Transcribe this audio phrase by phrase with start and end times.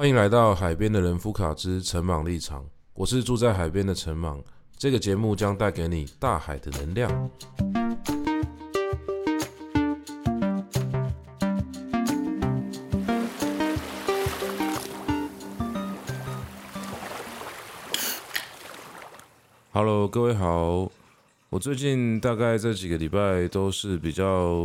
[0.00, 2.64] 欢迎来到海边的人夫卡之陈茻立场，
[2.94, 4.42] 我是住在海边的陈茻。
[4.78, 7.30] 这个节目将带给你大海的能量。
[19.70, 20.90] Hello，各位好。
[21.50, 24.56] 我最近大概这几个礼拜都是比较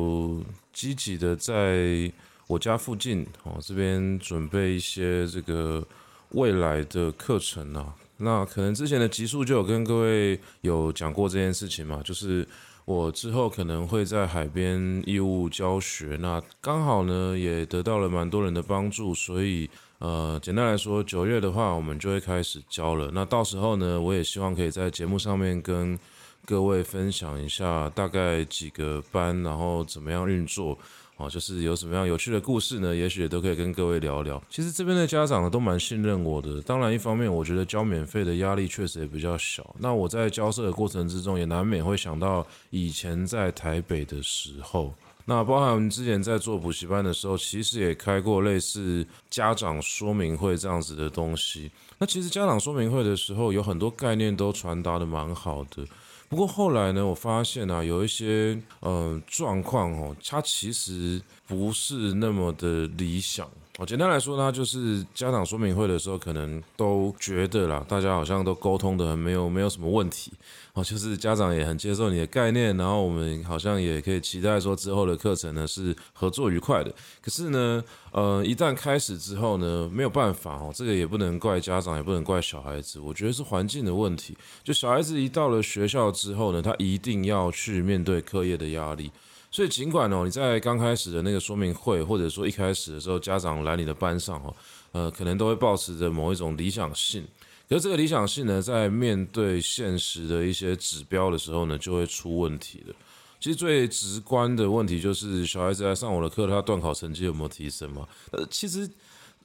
[0.71, 2.09] 积极的，在
[2.47, 5.85] 我家附近哦这边准备一些这个
[6.29, 7.93] 未来的课程啊。
[8.17, 12.47] 那可能之前的集数就有跟各位有讲过这件事情嘛，就是
[12.85, 23.09] 我之后可能会在海边义务教学，那刚好呢也得到了蛮多人的帮助，所以呃简单来说，九月的话我们就会开始教了。
[23.13, 25.99] 那到时候呢，我也希望可以在节目上面跟
[26.45, 30.77] 各位分享一下大概几个班，然后怎么样运作，
[31.17, 32.93] 哦，就是有什么样有趣的故事呢？
[32.93, 34.41] 也许都可以跟各位聊聊。
[34.49, 39.75] 其实这边的家长呢都蛮信任我的，当然一方面我觉得交免费的压力确实也比较小。
[39.79, 51.71] 那我在交涉的过程之中，也难免会想到以前在台北的时候，那包含我们之前在做补习班的时候，其实也开过类似家长说明会这样子的东西。
[51.97, 55.87] 那其实家长说明会的时候，有很多概念都传达得蛮好的。
[56.35, 63.49] 不过后来呢，我发现啊，有一些呃状况哦，它其实不是那么的理想。
[63.77, 70.31] 哦，简单来说呢，就是家长说明会的时候，可能都觉得啦，大家好像都沟通的没有没有什么问题。
[70.71, 76.93] 哦，就是家长也很接受你的概念，然后我们好像也可以期待说之后的课程呢是合作愉快的。
[77.21, 84.37] 可是呢，呃，一旦开始之后呢，没有办法哦，这个也不能怪家长，也不能怪小孩子，我觉得是环境的问题。
[84.63, 89.11] 就小孩子一到了学校之后呢，他一定要去面对课业的压力。
[89.55, 94.53] 所以，尽管哦，你在刚开始的那个说明会，或者说一开始的时候，家长来你的班上哦，
[94.91, 97.25] 呃，可能都会抱持着某一种理想性。
[97.69, 102.93] 可是这个理想性呢，在面对现实的一些指标的时候呢，就会出问题了。
[103.39, 108.05] 其实最直观的问题就是，小孩子来上我的课，他段考成绩有没有提升嘛？
[108.31, 108.89] 呃，其实，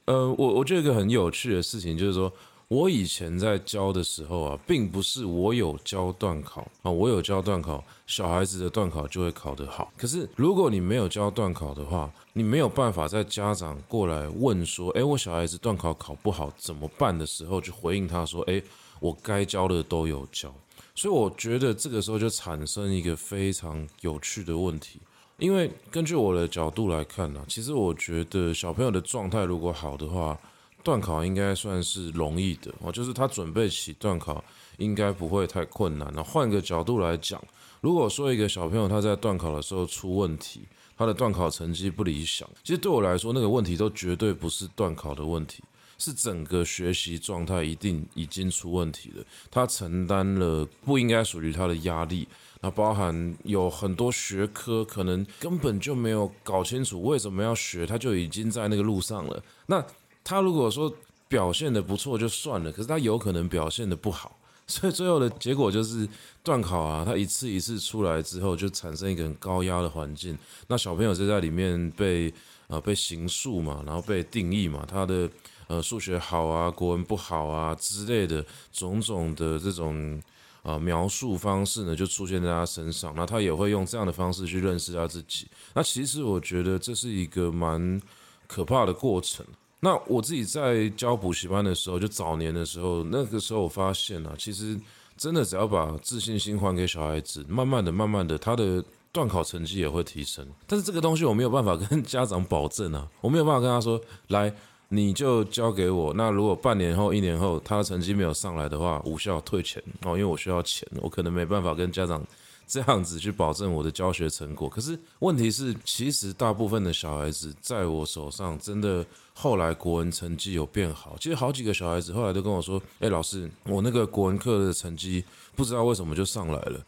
[0.03, 2.29] 呃，我我觉得一个很有趣的事情就是说。
[2.71, 9.91] 我以前在教的时候啊，并不是我有教段考啊，我有教段考，小孩子的段考就会考得好。
[9.97, 18.63] 可是如果你没有教段考的话，你没有办法在家长过来问说，诶，我小孩子段考考不好怎么办的时候，去回应他说，诶，
[19.01, 20.49] 我该教的都有教。
[20.95, 25.01] 所以我觉得这个时候就产生一个非常有趣的问题，
[25.39, 30.39] 因为根据我的角度来看呢，其实我觉得小朋友的状态如果好的话。
[30.83, 34.43] 段考应该算是容易的哦，就是他准备起段考
[34.77, 36.11] 应该不会太困难。
[36.15, 37.41] 那换个角度来讲，
[37.81, 40.61] 如果说一个小朋友他在段考的时候出问题，
[40.97, 45.63] 他的段考成绩不理想，其实对我来说那个问题都绝对不是段考的问题，
[45.97, 49.23] 是整个学习状态一定已经出问题了。
[49.49, 52.27] 他承担了不应该属于他的压力，
[52.61, 59.43] 那包含有很多学科可能根本就没有搞清楚为什么要学，他就已经在那个路上了。
[59.65, 59.83] 那
[60.23, 60.93] 他如果说
[61.27, 64.37] 表现的不错就算了，可是他有可能表现的不好，
[64.67, 66.07] 所以最后的结果就是
[66.43, 70.37] 段考啊，他一次一次出来之后就产生一个很高压的环境，
[70.67, 72.33] 那小朋友就在里面被
[72.67, 75.29] 呃被形塑嘛，然后被定义嘛，他的
[75.67, 80.21] 呃数学好啊，国文不好啊之类的种种的这种
[80.63, 85.47] 啊描述方式呢，就出现在他身上，那他也会用这样的方式去认识他自己。
[85.73, 88.01] 那其实我觉得这是一个蛮
[88.47, 89.45] 可怕的过程。
[89.83, 94.79] 那我自己在教补习班的时候，就早年的时候，那个时候我发现啊，其实
[95.17, 100.47] 真的只要把自信心还给小孩子，慢慢的、慢慢的，他的段考成绩也会提升。
[100.67, 104.53] 但是这个东西我没有办法 跟家长保证啊，我没有办法跟他说，来，
[104.89, 106.13] 你就交给我。
[106.13, 112.23] 那如果半年后、一年后他的成绩没有上来的话，无效退钱哦，因为我需要钱，我可能没办法跟家长。
[112.71, 121.17] 这样子去保证我的教学成果，可是问题是，其实大部分的小孩子在我手上，真的后来国文成绩有变好。
[121.19, 126.79] 其实好几个小孩子后来都跟我说：“哎，老师，我那个国文课的成绩不知道为什么就上来了。”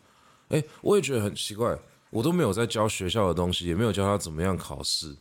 [0.50, 1.78] 哎，我也觉得很奇怪，
[2.10, 5.14] 我都没有在教学校的东西，也没有教他怎么样考试。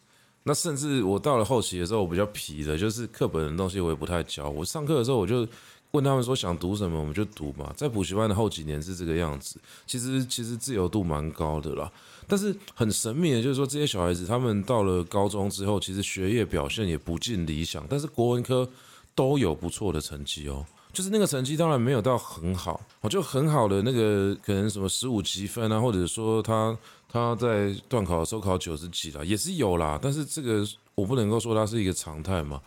[0.44, 4.48] 那甚至我到了后期的时候，我比较皮的，就是课本的东西我也不太教。
[4.48, 5.44] 我上课的时候我就。
[5.92, 7.72] 问他们说想读什么，我们就读嘛。
[7.76, 11.90] 在补习班的后几年是这个样子，其实其实自由度蛮高的啦。
[12.26, 18.66] 但是很神秘的，就是说这些小孩子他们到了高中之后，其实学业表现也不尽理想，但是国文科
[19.14, 20.64] 都有不错的成绩哦。
[20.94, 26.76] 就是那个成绩当然没有到很好，我就很好的那个可能什么十五级分啊，或者说他
[27.10, 29.98] 他在段考的时候考九十几啦，也是有啦。
[30.00, 32.60] 但是这个我不能够说它是一个常态嘛。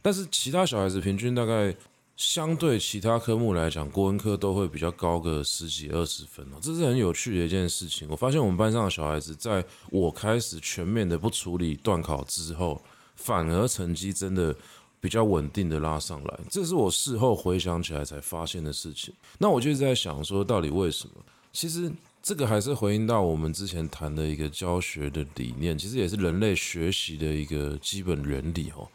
[0.00, 1.74] 但是其他小孩子平均大概
[2.16, 8.06] 相对其他科目来讲，国文科都会比较高个十几二十分哦，这是很有趣的一件事情。
[8.10, 12.80] 我发现我们班上的小孩子，在我开始全面的不处理段考之后，
[13.16, 14.54] 反而成绩真的
[15.00, 19.12] 比较稳定的拉上来，这是我事后回想起来才发现的事情。
[19.38, 21.14] 那我就一直在想说，到底为什么？
[21.52, 21.90] 其实
[22.22, 28.86] 这个还是回应到我们之前谈的一个教学的理念，其实也是人类学习的一个基本原理哦，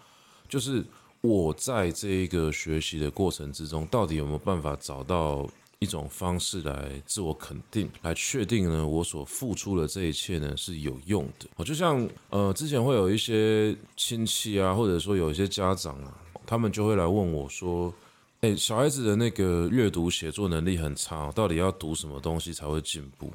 [0.47, 0.83] 就是
[1.21, 5.49] 我在这一个学习的过程之中，到底有没有办法找到
[5.79, 11.47] 一种方式来自我肯定，来确定呢，我所付出的这一切呢是有用的。
[11.55, 16.13] 我，就像呃，之前会有一些亲戚啊，或者说有一些家长啊，
[16.45, 17.93] 他们就会来问我说
[18.41, 23.31] ：“哎，小孩子的那个阅读写作能力很差，到底要读什么东西才会进步？”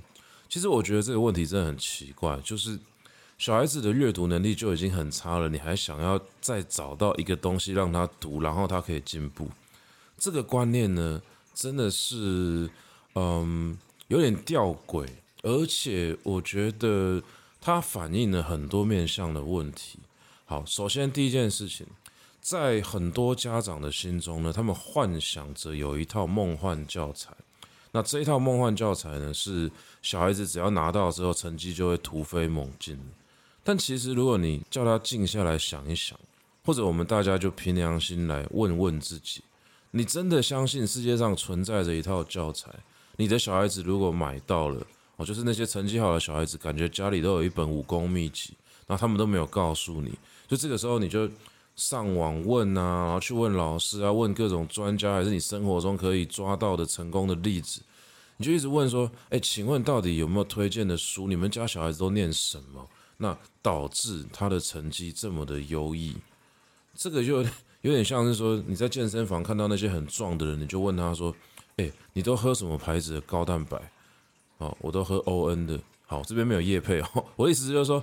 [0.48, 2.78] 其实我觉得这个问题真的很奇怪，就是
[3.42, 9.48] 小孩子的阅读能力就已经很差了，你还想要再找到一个东西让他读，然后他可以进步？
[10.16, 11.20] 这个观念呢？
[11.52, 12.70] 真的是，
[13.16, 15.08] 嗯，有点吊诡，
[15.42, 17.20] 而且我觉得
[17.60, 19.98] 它反映了很多面向的问题。
[20.44, 21.84] 好，首先第一件事情，
[22.40, 27.32] 在很多家长的心中呢，他们幻想着有一套梦幻教材。
[27.90, 29.68] 那这一套梦幻教材呢，是
[30.00, 32.96] 小孩子只要拿到之后，成绩就会突飞猛进。
[33.64, 36.18] 但其实，如果你叫他静下来想一想，
[36.64, 39.42] 或者我们大家就凭良心来问问自己。
[39.92, 42.70] 你真的相信世界上存在着一套教材？
[43.16, 44.84] 你的小孩子如果买到了，
[45.16, 48.54] 哦，就是那些成绩好的小孩子，感觉家里都有一本武功秘籍，
[48.86, 50.12] 然后他们都没有告诉你，
[50.48, 51.30] 就这个时候你就
[51.76, 57.82] 上网问啊，然后去问老师啊，问各种专家，还是你生活中可以抓到的成功的例子，
[58.38, 61.28] 你就一直问说，哎，请问到底有没有推荐的书？
[61.28, 62.88] 你们家小孩子都念什么？
[63.22, 66.16] 那导致他的成绩这么的优异，
[66.94, 67.42] 这个就。
[67.82, 71.34] 有点像是说你在健身房看到那些很壮的人，你就问他说
[71.78, 73.76] ：“哎，你都喝什么牌子的高蛋白？”
[74.58, 75.80] 哦，我都喝 ON 的。
[76.06, 77.26] 好，这边没有叶配哦。
[77.34, 78.00] 我的意思就是说，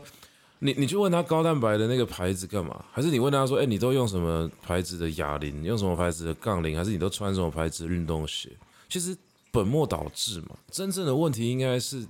[0.60, 2.84] 你你去问他高蛋白的那个牌子干嘛？
[2.92, 5.64] 还是你问他说：“哎，你都用什么牌子的哑铃？
[5.64, 6.76] 用什么牌子的杠铃？
[6.76, 8.52] 还是你都穿什么牌子的运动鞋？”
[8.90, 9.16] 其实
[9.50, 10.58] 本末倒置嘛。
[10.70, 12.06] 真正的问题应该是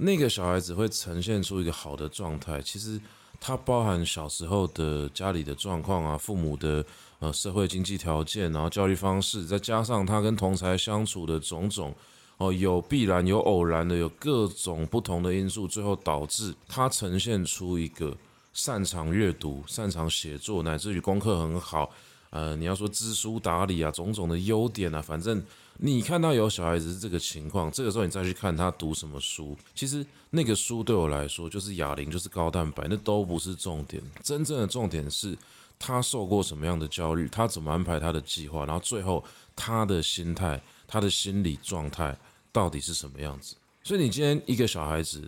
[0.00, 2.60] 那个小孩子会呈现出一个好的状态。
[2.60, 3.00] 其实。
[3.42, 6.84] 它包含小时候的家里的状况啊，父母的
[7.20, 11.94] 呃社会经济条件，然后教育方式，再加上他跟同才相处的种种，
[12.36, 18.14] 哦，有必然有偶然的，有各种不同的因素，最后导致他呈现出一个
[18.52, 21.90] 擅长阅读、擅长写作，乃至于功课很好。
[22.28, 25.42] 呃，你要说知书达理啊，种种的优点啊，反正
[25.82, 34.02] 你看到有小孩子这个情况，这个时候你再去看他读什么书，其实那个书对我来说就是哑铃，就是高蛋白，那都不是重点。
[34.22, 35.34] 真正的重点是
[35.78, 39.24] 他受过什么样的教育，他怎么安排他的计划，然后最后
[39.56, 42.14] 他的心态、他的心理状态
[42.52, 43.56] 到底是什么样子。
[43.82, 45.26] 所以你今天一个小孩子，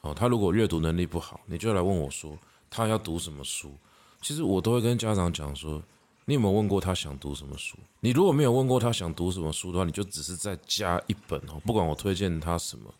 [0.00, 2.38] 哦，他如果阅读能力不好，你就来问我说
[2.70, 3.74] 他要读什么书，
[4.22, 5.82] 其实我都会跟家长讲说。
[6.30, 7.76] 你有没有问过他想读什么书？
[7.98, 12.94] 你如果没有问过他想读什么书的话，你就只是再加一本哦，不管我推荐他什么，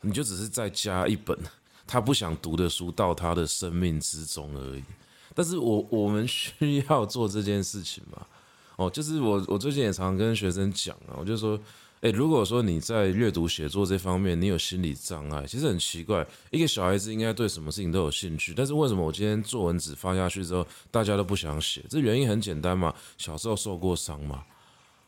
[0.00, 1.38] 你就只是再加一本
[1.86, 4.82] 他不想读的书到他的生命之中而已。
[5.34, 8.26] 但是我我们需要做这件事情嘛？
[8.76, 11.60] 哦，就是我我最近也常常跟学生讲啊，我就说。
[12.02, 21.80] 诶，如果说你在阅读写作这方面你有心理障碍，其实很奇怪，一个小孩子应该对什么事情都有兴趣，但是为什么我今天作文纸发下去之后，大家都不想写？
[21.88, 24.42] 这原因很简单嘛，小时候受过伤嘛，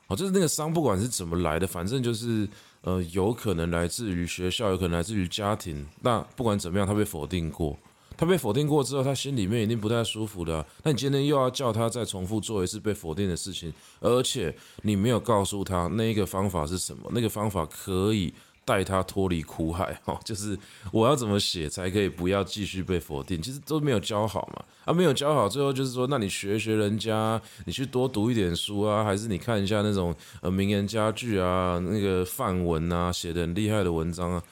[0.07, 2.49] 哦，就是那个伤不管是怎么来的，反正就是
[2.83, 7.77] 呃，有可能来自于学校，有可能来自于家庭，那不管怎么样，他被否定过。
[8.17, 10.65] 他被否定过之后，他心里面一定不太舒服的。
[10.83, 18.33] 那你今天又要叫他再重复做一次被否定的事情，而且你没有告诉他那一个方法是什么，那个方法可以
[18.65, 20.59] 带他脱离苦海 哦，就是
[20.93, 24.65] 我要怎么写才可以不要继续被否定，其实都没有教好嘛。
[24.85, 34.43] 啊，没有教好，最后就是说，那你学学人家，你去多读一点书啊，还是你看一下那种呃名言佳句啊，那个范文啊，写的很厉害的文章啊，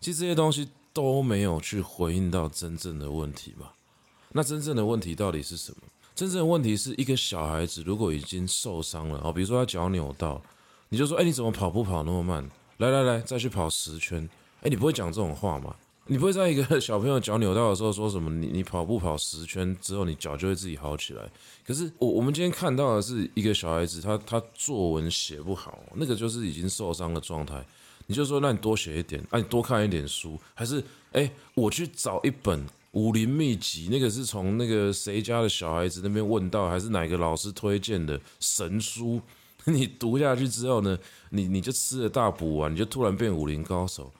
[0.00, 0.68] 其实这些东西。
[1.00, 3.74] 都没有去回应到真正的问题吧？
[4.32, 5.78] 那真正的问题到底是什么？
[6.14, 10.40] 真正的问题是一个小孩子如果已经受伤了哦，比如说他脚扭到，
[10.88, 12.48] 你就说：“哎，你怎么跑步跑那么慢？
[12.78, 14.28] 来来来，再去跑十圈。”
[14.62, 15.74] 哎，你不会讲这种话吗？
[16.06, 18.28] 你不会在一个小朋友脚扭到的时候说什么？
[18.30, 21.22] 你你跑步跑十圈之后，你脚就会自己好起来？
[21.64, 27.64] 可是我我们今天看到的是一个小孩子，他他作文写不好，那个就是已经受伤的状态。
[28.10, 39.20] 你就说，那你多写一点，啊，你多看一点书，还是哎，我去找一本武林秘籍，那个是从那个谁家的小孩子那边问到，还是哪个老师推荐的神书？
[39.66, 40.98] 你读下去之后呢，
[41.28, 44.12] 你你就吃了大补丸，你就突然变武林高手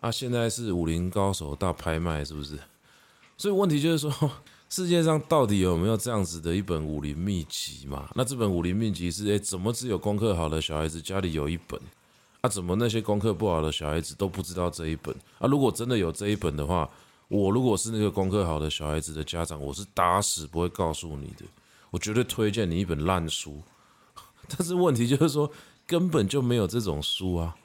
[0.00, 0.10] 啊！
[0.10, 2.58] 现在是武林高手大拍卖，是不是？
[3.38, 4.30] 所以问题就是说，
[4.68, 8.10] 世界上到底有没有这样子的一本武林秘籍嘛？
[8.16, 11.80] 那这本武林秘籍是诶，怎么只有功课好的小孩子家里有一本？
[12.42, 15.14] 啊，怎么那些功课不好的小孩子都不知道这一本？
[15.38, 16.90] 啊，如果真的有这一本的话，
[17.28, 21.44] 我如果是那个功课好的小孩子的家长，我是打死不会告诉你的，
[21.92, 23.62] 我绝对推荐你一本烂书。
[24.50, 25.48] 但是问题就是说，
[25.86, 27.56] 根本就没有这种书啊。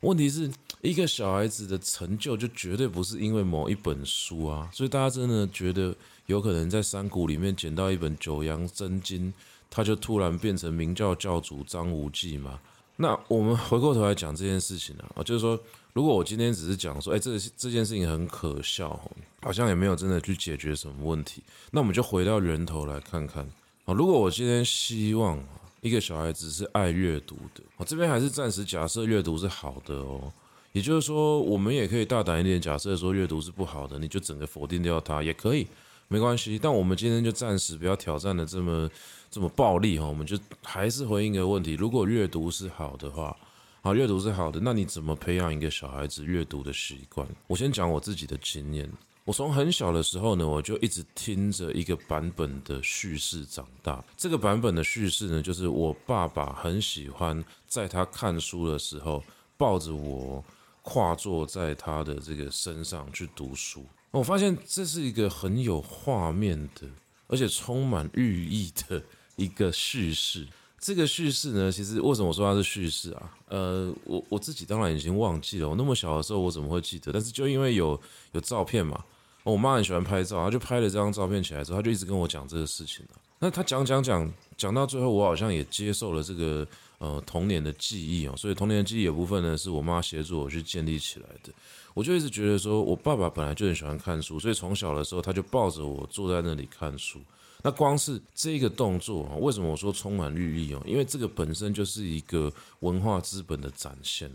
[0.00, 0.50] 问题是
[0.82, 4.68] 一个小孩子的成就，就绝对不是因为某一本书啊。
[4.72, 5.94] 所以大家真的觉得
[6.26, 9.32] 有可能在山谷里面捡到一本《九阳真经》，
[9.70, 12.58] 他就突然变成明教教主张无忌吗？
[12.98, 15.58] 那我们回过头来讲这件事情啊，就是说，
[15.92, 18.98] 如果我今天只是讲说，哎，这这件事情很可笑，
[19.42, 21.42] 好像也没有真的去解决什么问题。
[21.72, 23.46] 那我们就回到源头来看看
[23.84, 23.92] 啊。
[23.92, 25.38] 如果我今天希望
[25.82, 30.32] 一个小孩子是爱阅读的，我这边还是暂时假设阅读是好的哦。
[30.72, 35.66] 也就是说，我们也可以大胆一点假设说阅读是不好的，你就整个否定掉它也可以，
[36.08, 36.58] 没关系。
[36.58, 38.88] 但我们今天就暂时不要挑战的这么。
[39.30, 43.36] 这么暴力哈，我们就还是回应一个问题：如果阅读是好的话，
[43.82, 47.26] 好，阅读是好的，那你怎么培养一个小孩子阅读的习惯？
[47.46, 48.90] 我先讲我自己的经验。
[49.24, 54.04] 我从很小的时候呢，我就一直听着一个版本的叙事长大。
[54.16, 59.22] 这个版本的叙事呢，就是我爸爸很喜欢在他看书的时候，
[59.56, 60.44] 抱着我
[60.82, 63.84] 跨坐在他的这个身上去读书。
[64.12, 66.88] 我发现这是一个很有画面的，
[67.26, 69.02] 而且充满寓意的。
[69.36, 70.46] 一个叙事，
[70.78, 73.32] 这个叙事呢，其实为什么说它是叙事啊？
[73.48, 77.12] 呃，我我自己当然已经忘记了，我那么小的时候我怎么会记得？
[77.12, 78.00] 但是就因为有
[78.32, 79.04] 有照片嘛，
[79.44, 83.20] 我妈很喜欢拍照，她就拍了这张照片起来之后，她就一直跟我讲这个事情了。
[83.38, 86.66] 那她讲讲讲讲到最后，我好像也接受了这个
[86.98, 91.52] 呃童年的记忆哦，所以童年的记忆有部分呢是我妈协助我去建立起来的。
[91.94, 97.20] 我就一直觉得说，我爸爸本来就很喜欢看书，所以从小的时候他就抱着我坐在那里看书。
[97.66, 100.80] 那光是这个动作啊，为什么我说充满寓意哦？
[100.86, 104.30] 因为这个本身就是一个文化资本的展现。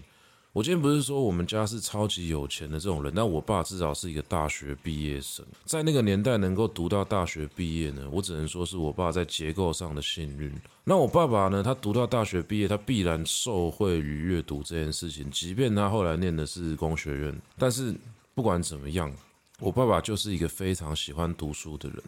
[0.51, 10.53] 我今天不是说我们家是超级有钱的这种人，但我爸至少是一个大学毕业生，在那个年代能够读到大学毕业呢，我只能说是我爸在结构上的幸运。
[10.83, 17.95] 那我爸爸呢，他读到大学毕业，他必然受惠于阅读这件事情，即便他后来念的是工学院，但是
[18.35, 19.09] 不管怎么样，
[19.57, 22.03] 我爸爸就是一个非常喜欢读书的人。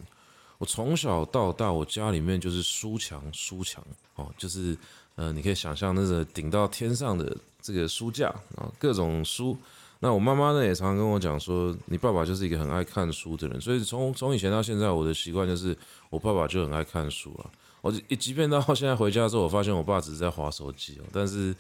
[0.63, 4.77] 我从小到大，我家里面就是书墙，书墙哦，就是
[5.15, 9.58] 呃，你可以想象那个顶到天上的这个书架啊，各种书。
[10.00, 13.60] 那我妈妈呢也常常跟我讲说，你爸爸就是一个很爱看书的人。
[13.60, 15.77] 所以从从以前到现在，我的习惯就是
[16.10, 17.51] 我爸爸就很爱看书了。
[17.82, 21.53] 我一即便到现在回家之后，我发现我爸只是在划手机哦，但是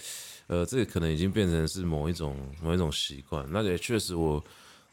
[0.47, 3.45] 呃，这个可能已经变成是某一种某一种习惯。
[3.51, 4.41] 那也确实我。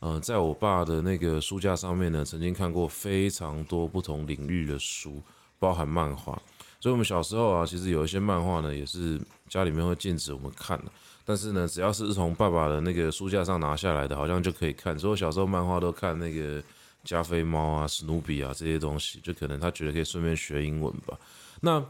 [0.00, 5.22] 呃，在我爸的那个书架上面呢，曾经看过非常多不同领域的书，
[5.58, 6.32] 包含漫画。
[6.80, 10.90] 所以，我们小时候啊，其实有一些漫画呢，也是家里面会禁止我们看的。
[11.24, 14.98] 但是呢，只要是从爸爸的那个书架上拿下来的，好像就可以看。
[14.98, 16.62] 所以，我小时候漫画都看那个
[17.04, 21.18] 加菲猫啊、史努比啊这些东西，就可能他觉得可以顺便学英文吧。
[21.60, 21.84] 那。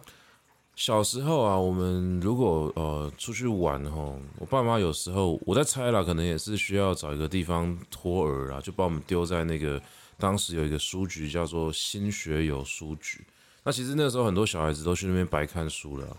[0.80, 9.78] 小时候啊，我们如果呃出去玩吼，我爸妈有时候我在猜啦，可能也是需要找一个地方托儿啊，就把我们丢在那个
[10.16, 13.22] 当时有一个书局叫做新学友书局。
[13.62, 16.16] 那其实那时候很多小孩子都去那边白看书了。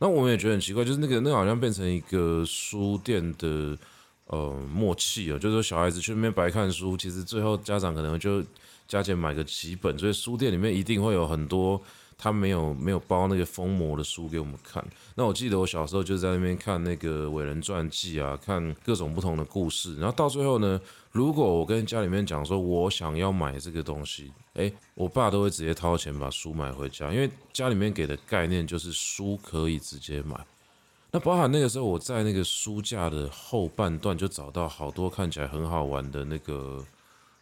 [0.00, 3.78] 那我们也觉得很奇怪，就是那个那好像变成一个书店的
[4.26, 8.42] 呃默契啊，就是说小孩子去那边白看书，其实最后家长可能就
[8.88, 11.80] 加减买个几本，所以书店里面一定会有很多。
[12.20, 14.84] 他没有没有包那个封膜的书给我们看。
[15.14, 19.96] 那我记得我小时候就在那边看那个伟人传记啊，看各种不同的故事。
[19.96, 20.78] 然后到最后呢，
[21.12, 30.38] 如果我跟家里面讲说我想要买这个东西，诶，我爸都会直接掏钱把书买回家，因为家里面给的概念就是书可以直接买。
[31.10, 36.84] 那包含那个时候我在那个书架的后半段就找到好多看起来很好玩的那个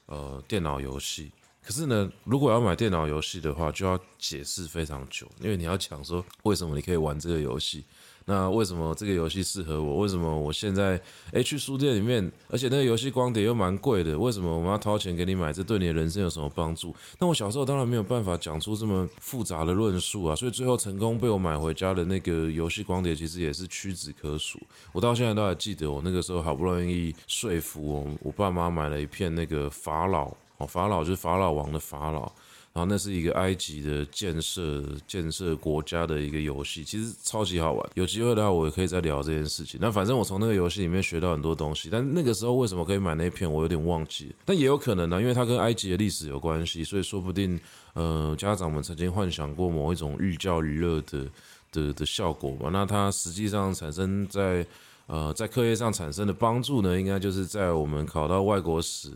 [0.06, 1.32] 呃电脑游戏。
[1.68, 7.84] 可是呢，如果要买电脑游戏的话，就要解释非常久，因为你要讲说为什么你可以玩这个游戏，
[8.25, 9.98] 那为什么这个游戏适合我？
[9.98, 10.98] 为什么我现在
[11.32, 15.52] 诶去书店里面，而且那个游戏光碟又蛮贵的，为什么我们要掏钱给你买？
[15.52, 16.96] 这对你的人生有什么帮助？
[17.18, 24.58] 那我小时候当然没有办法讲出这么复杂的论述啊，所以最后成功被我买回家的那个游戏光碟，其实也是屈指可数。
[24.90, 30.34] 我到现在都还记得，我那个时候好不容易说服我我爸妈买了一片那个法老。
[30.66, 32.32] 法老就是法老王的法老。
[32.74, 37.90] 然后那是一个埃及的建设建设国家的一个游戏，其实超级好玩。
[37.94, 39.80] 有机会的话，我也可以再聊这件事情。
[39.82, 44.32] 那反正我从那个游戏里面学到很多东西，但那个时候为什么可以买那片，我有点忘记。
[44.44, 47.58] 但也有可能呢，因为它跟埃及的历史有关系，所以说不定
[47.94, 51.26] 呃家长们曾经幻想过某一种寓教于乐的
[51.72, 52.68] 的的效果吧。
[52.70, 54.64] 那它实际上产生在
[55.06, 59.10] 呃在课业上产生的帮助呢，应该就是在我们考到外国史。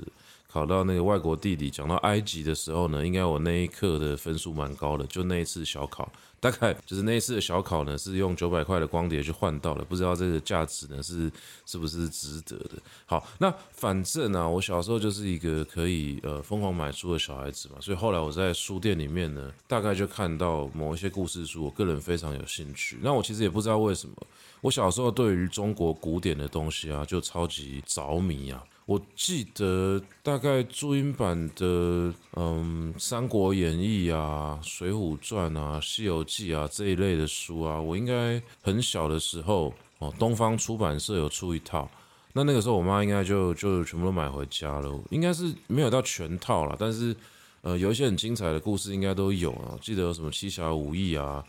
[0.53, 11.33] 考到那个外国地理，讲到埃及的时候呢，应该我那一刻的分数蛮高的，就那一次小考，大概就是那一次的小考呢，是用九百块的光碟去换到的，不知道这个价值呢是
[11.65, 12.73] 是不是值得的。
[13.07, 22.99] 好，那反正呢、啊，我小时候就是一个可以呃疯狂买书的小孩子嘛，所以后来我在书店里面呢，大概就看到某一些故事书，我个人非常有兴趣。
[23.01, 24.15] 那我其实也不知道为什么，
[24.61, 28.63] 我小时候对于中国古典的东西啊，就超级着迷啊。
[28.85, 41.89] 我记得大概注音版的，嗯，《三国演义》啊，《水浒传》啊，《西游记》啊这一类的书啊，我应该很小的时候哦，东方出版社有出一套，
[42.33, 47.15] 那那个时候我妈应该就就全部都买回家了，应该是没有到全套了，但是
[47.61, 51.43] 呃，有一些很精彩的故事应该都有啊，记得有什么七侠五义啊。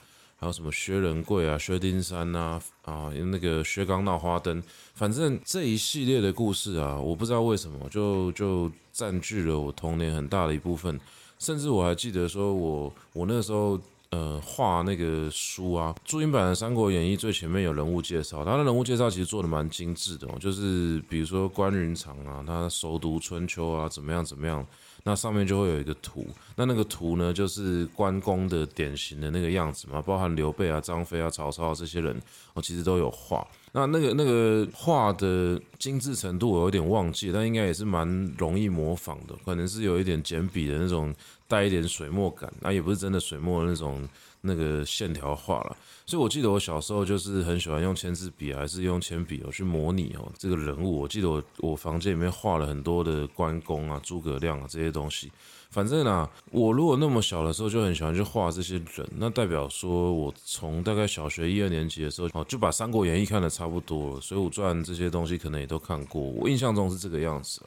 [0.43, 4.61] 还有什么薛仁贵啊、薛丁山呐啊，那个薛刚闹花灯，
[4.93, 10.99] 反正这一系列的故事啊，我不知道为什么就就占据了我童年很大的一部分，
[11.39, 24.67] 甚至我还记得说我我那时候呃画那个书啊，注音版的《三国演义》最前面有人物介绍，他的人物介绍其实做的蛮精致的哦，就是比如说关云长啊，他熟读春秋啊，怎么样怎么样。
[25.03, 32.17] 那上面就会有一个图，那那个图呢，就是关公的典型的那个样子嘛，包含刘备啊、张飞啊、曹操啊这些人，
[32.53, 33.45] 我其实都有画。
[33.73, 38.07] 那那个那个画的精致程度我有点忘记，但应该也是蛮
[38.37, 41.13] 容易模仿的，可能是有一点简笔的那种，
[41.47, 44.07] 带一点水墨感，那也不是真的水墨的那种
[44.45, 45.75] 那个线条画了。
[46.05, 50.99] 所以我记得我小时候就是很喜欢用签字笔还是用铅笔哦去模拟哦这个人物。
[50.99, 55.31] 我记得我我房间里面画了很多的关公啊、诸葛亮啊这些东西。
[55.69, 66.21] 反正啊，我如果那么小的时候就很喜欢去画这些人，那代表说我从大概小学一二年级的时候哦就把《三国演义》看得差不多了，《水浒传》这些东西可能也都看过。
[66.21, 67.59] 我印象中是这个样子。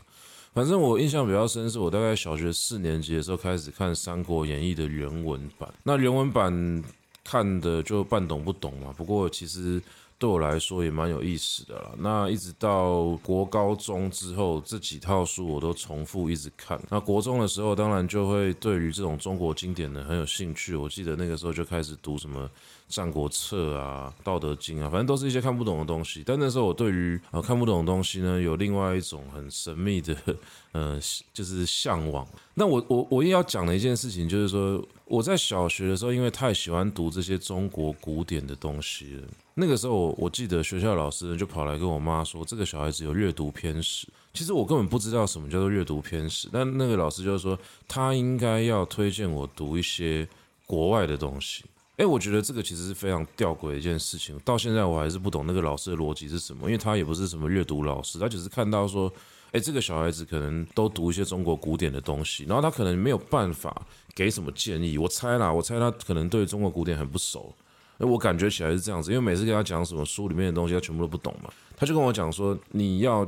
[0.56, 5.70] 反正我印象比较深，是我大概小学四年级的时候开始看《三国演义》的原文版。
[5.82, 6.82] 那原文版
[7.22, 9.82] 看的就半懂不懂嘛，不过其实。
[10.18, 11.90] 对我来说也蛮有意思的啦。
[11.98, 16.80] 那一直到国高中之后，这几套书我都重复一直看。
[16.88, 20.74] 那国中的时候，当然就会对于这种中国经典的很有兴趣。
[20.74, 22.48] 我记得那个时候就开始读什么
[22.88, 26.22] 《战国策》啊、《道德经》啊，反正都是一些看不懂的东西。
[26.24, 30.16] 但那时候我对于呃看不懂的东西呢，有另外一种很神秘的
[30.72, 30.98] 呃，
[31.34, 32.26] 就是向往。
[32.54, 39.22] 那我我我也要讲的一件事情就是说，我在小学的时候，因为太喜欢读这些中国古典的东西了。
[39.58, 44.06] 那个时候，我记得学校老师就跑来跟我妈说，这个小孩子有阅读偏食。
[44.34, 50.28] 其实我根本不知道什么叫做阅读偏食，但那个老师就是说，他应该要推荐我读一些
[50.66, 51.64] 国外的东西。
[51.96, 54.38] 诶，我觉得这个其实是非常吊诡的一件事情。
[54.40, 59.10] 到现在我还是不懂那个老师的逻辑是什么，因为他也不是什么阅读老师，他只是看到说，
[59.52, 64.98] 诶，这个小孩子可能都读一些中国古典的东西，然后他可能没有办法给什么建议。
[64.98, 67.54] 我猜啦，我猜他可能对中国古典很不熟。
[67.98, 71.50] 哎，我感觉起来是这样子，因为每次跟他讲什么书里面的东西，他全部都不懂嘛。
[71.76, 73.26] 他就跟我讲说，你要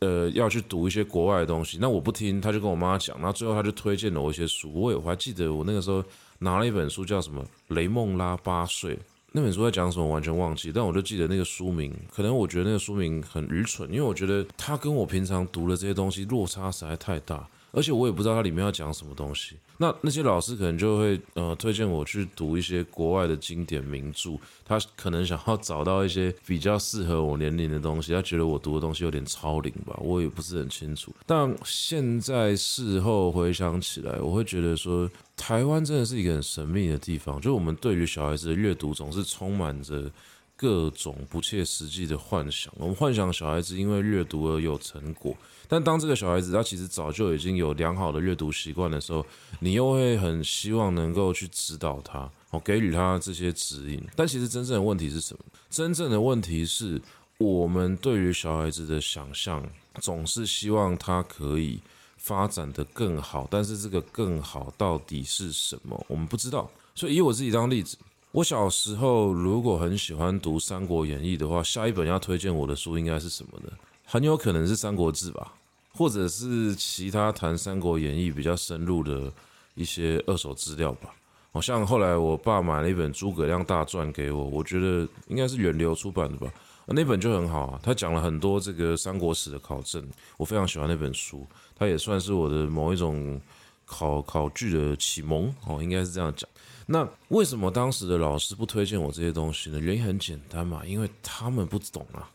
[0.00, 4.72] 呃要去读一些国外的东西，那我不听，他就跟我妈讲，然后最后他就推荐了我一些书。
[4.72, 6.04] 我也我还记得我那个时候
[6.40, 7.42] 拿了一本书，叫什么
[7.74, 8.94] 《雷梦拉八岁》，
[9.32, 11.94] 那本书在讲什么，完全忘记，但我就记得那个书名。
[12.14, 17.46] 可能我觉得那个书名很愚蠢，因为我觉得他跟我平常读的这些东西落差实在太大。
[17.72, 19.54] 而且我也不知道它里面要讲什么东西。
[19.82, 28.12] 那那些老师可能就会呃推荐我去读一些国外的经典名著，他可能想要找到一些比较适合我年龄的东西。
[28.12, 31.14] 他觉得我读的东西有点超龄吧，我也不是很清楚。
[31.24, 37.40] 但现在事后回想起来，我会觉得说，台湾真的是一个很神秘的地方。
[37.40, 40.12] 就我们对于小孩子的阅读总是充满着
[40.56, 42.70] 各种不切实际的幻想。
[42.76, 45.34] 我们幻想小孩子因为阅读而有成果。
[45.70, 49.24] 但当这个小孩子他其实早就已经有良好的阅读习惯的时候，
[49.60, 54.02] 你又会很希望能够去指导他，哦，给予他这些指引。
[54.16, 55.44] 但其实真正的问题是什么？
[55.70, 57.00] 真正的问题是
[57.38, 59.64] 我们对于小孩子的想象，
[60.00, 61.80] 总是希望他可以
[62.16, 66.04] 发展得更好，但是这个更好到底是什么？
[66.08, 66.68] 我们不知道。
[66.96, 67.96] 所以以我自己当例子，
[68.32, 73.72] 我小时候如果很喜欢读《三国演义》的话，下一本要推荐我的书应该是什么呢？
[74.04, 75.54] 很有可能是《三国志》吧。
[76.00, 79.30] 或者是其他谈《三国演义》比较深入的
[79.74, 81.14] 一些二手资料吧。
[81.52, 86.50] 好像后来我爸买了一本《诸葛亮大传》给我，我觉得应该是远流出版的吧。
[86.86, 90.02] 那本就很好啊，他讲了很多这个三国史的考证，
[90.38, 93.38] 我非常喜欢那本书，它也算是我的某一种
[93.84, 96.48] 考考据的启蒙哦，应该是这样讲。
[96.86, 99.78] 那为什么当时的老师不推荐我这些东西呢？
[99.78, 102.30] 原因很简单嘛，因为他们不懂啊，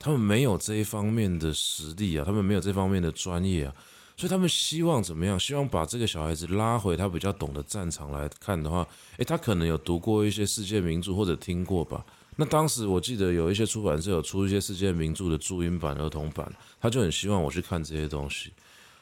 [0.00, 3.74] 他们没有这一方面的实力啊，他们没有这方面的专业啊。
[4.16, 5.38] 所以他们希望怎么样？
[5.38, 8.86] 希望把这个小孩子拉回他比较懂的战场来看的话，
[9.18, 12.04] 诶，他可能有读过一些世界名著或者听过吧。
[12.36, 18.52] 那当时我记得有一些出版社有出一些世界名著的注音版、儿童版，他就很希望我去看这些东西。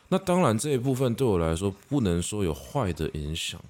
[0.09, 3.61] 那当然这一部分对我来说不能说有坏的影响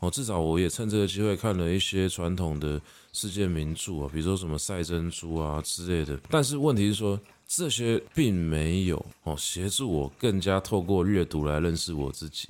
[0.00, 2.80] 哦，至少我也趁这个机会看了一些传统的
[3.12, 6.18] 世界名著啊，比如说什么赛珍珠啊之类的。
[6.28, 7.18] 但是问题是说。
[7.52, 12.48] 这些并没有哦协助我更加透过阅读来认识我自己，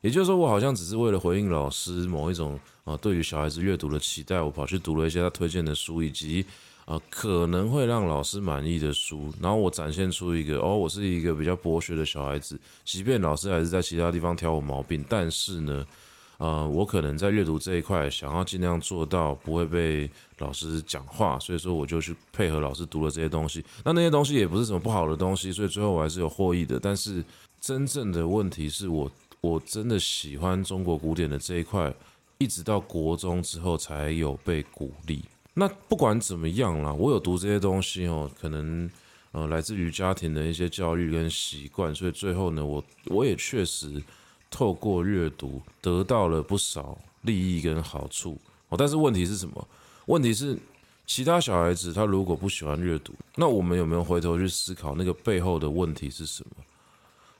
[0.00, 6.44] 也就是说，我好像只是为了回应老师某一种啊对于小孩子阅读的期待，我跑去读了一些他推荐的书，以及
[6.84, 15.86] 啊可能会让老师满意的书，然后我展现出一个哦，我是一个比较博学的小孩子，即便老师还是在其他地方挑我毛病，但是呢。
[16.40, 23.62] 呃，我可能在阅读这一块想要尽量做到不会被老师讲话，所以说我就去配合老师读了这些东西。
[23.84, 26.80] 那那些东西也不是什么不好的东西，所以最后我还是有获益的。
[26.80, 27.22] 但是
[27.60, 31.92] 真正的问题是我我真的喜欢中国古典的这一块，
[32.38, 35.22] 一直到国中之后才有被鼓励。
[35.52, 38.90] 那不管怎么样啦，我有读这些东西哦，可能
[39.32, 44.02] 呃来自于家庭的一些教育跟习惯，所以最后呢，我我也确实。
[44.50, 48.36] 透过阅读得到了不少利益跟好处
[48.68, 49.68] 哦，但是问题是什么？
[50.06, 50.58] 问题是
[51.06, 56.64] 其他小孩子他如果不喜欢阅读，那我们有没有回头去思考那个背后的问题是什么？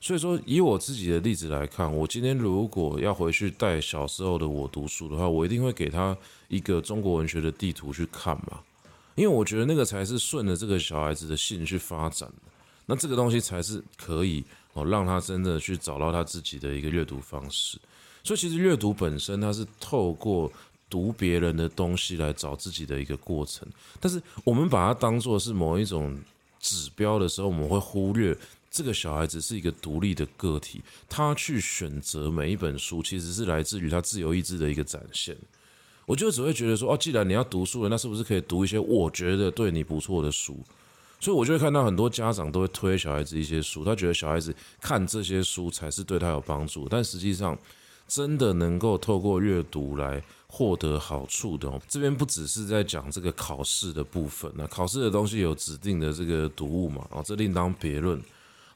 [0.01, 6.17] 所以说，以我自己的例子来看，我今天如果要回去带小时候的我读书的话，我一定会给他
[6.49, 8.61] 一个中国文学的地图去看嘛，
[9.15, 12.53] 因为我觉得那个才是顺着这个小孩子的兴趣发展的，
[12.87, 14.45] 那这个东西才是可以。
[14.73, 17.79] 哦，让他真的去找到他自己的一个阅读方式，
[18.23, 20.51] 所以其实阅读本身它是透过
[20.89, 23.67] 读别人的东西来找自己的一个过程，
[23.99, 26.19] 但是我们把它当做是某一种
[26.59, 28.37] 指标的时候，我们会忽略
[28.71, 35.37] 这个小孩子是一个独立的个体，他去选择每一本书其实是来自于他自由意志的一个展现。
[36.07, 40.59] 我就只会觉得说，哦，既然你要读书了，那是不是可以读一些我觉得对你不错的书？
[41.21, 46.89] 所以，我就会看到很多家长都会推小孩子一些书，他觉得小孩子看这些书才是对他有帮助。
[46.89, 47.57] 但实际上，
[48.09, 58.21] 真的能够透过阅读来获得好处的哦，这边不只是在讲这个考试的部分，那考试的东西有指定的这个读物嘛，哦，这另当别论。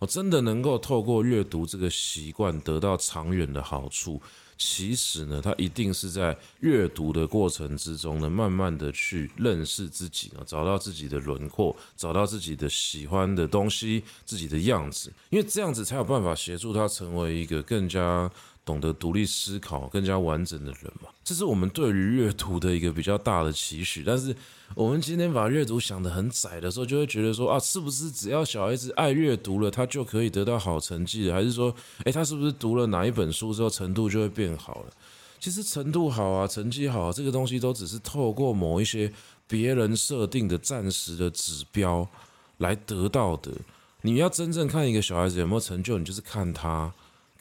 [0.00, 4.20] 哦，真的能够透过阅读这个习惯得到长远的好处。
[4.66, 18.30] 其实呢，他一定是在阅读的过程之中呢，慢慢的去认识自己呢，找到自己的轮廓，找到自己的喜欢的东西，自己的样子，因为这样子才有办法协助他成为一个更加
[18.64, 21.08] 懂得独立思考、更加完整的人嘛。
[21.22, 24.34] 这是我们对于阅读的一个比较大的期许，但是。
[24.74, 31.34] 我们今天把阅读想得很窄的时候，就会觉得说啊，是不是只要小孩子爱阅读了，他就可以得到好成绩了？
[31.34, 31.72] 还是说，
[32.04, 34.92] 诶，他是不是读了哪一本书之后，程度就会变好了？
[35.38, 39.12] 其实程度好啊，成绩好啊，这个东西都只是透过某一些
[39.46, 42.08] 别人设定的暂时的指标
[42.56, 43.52] 来得到的。
[44.00, 46.92] 你要真正看一个小孩子有没有成就，你就是看他。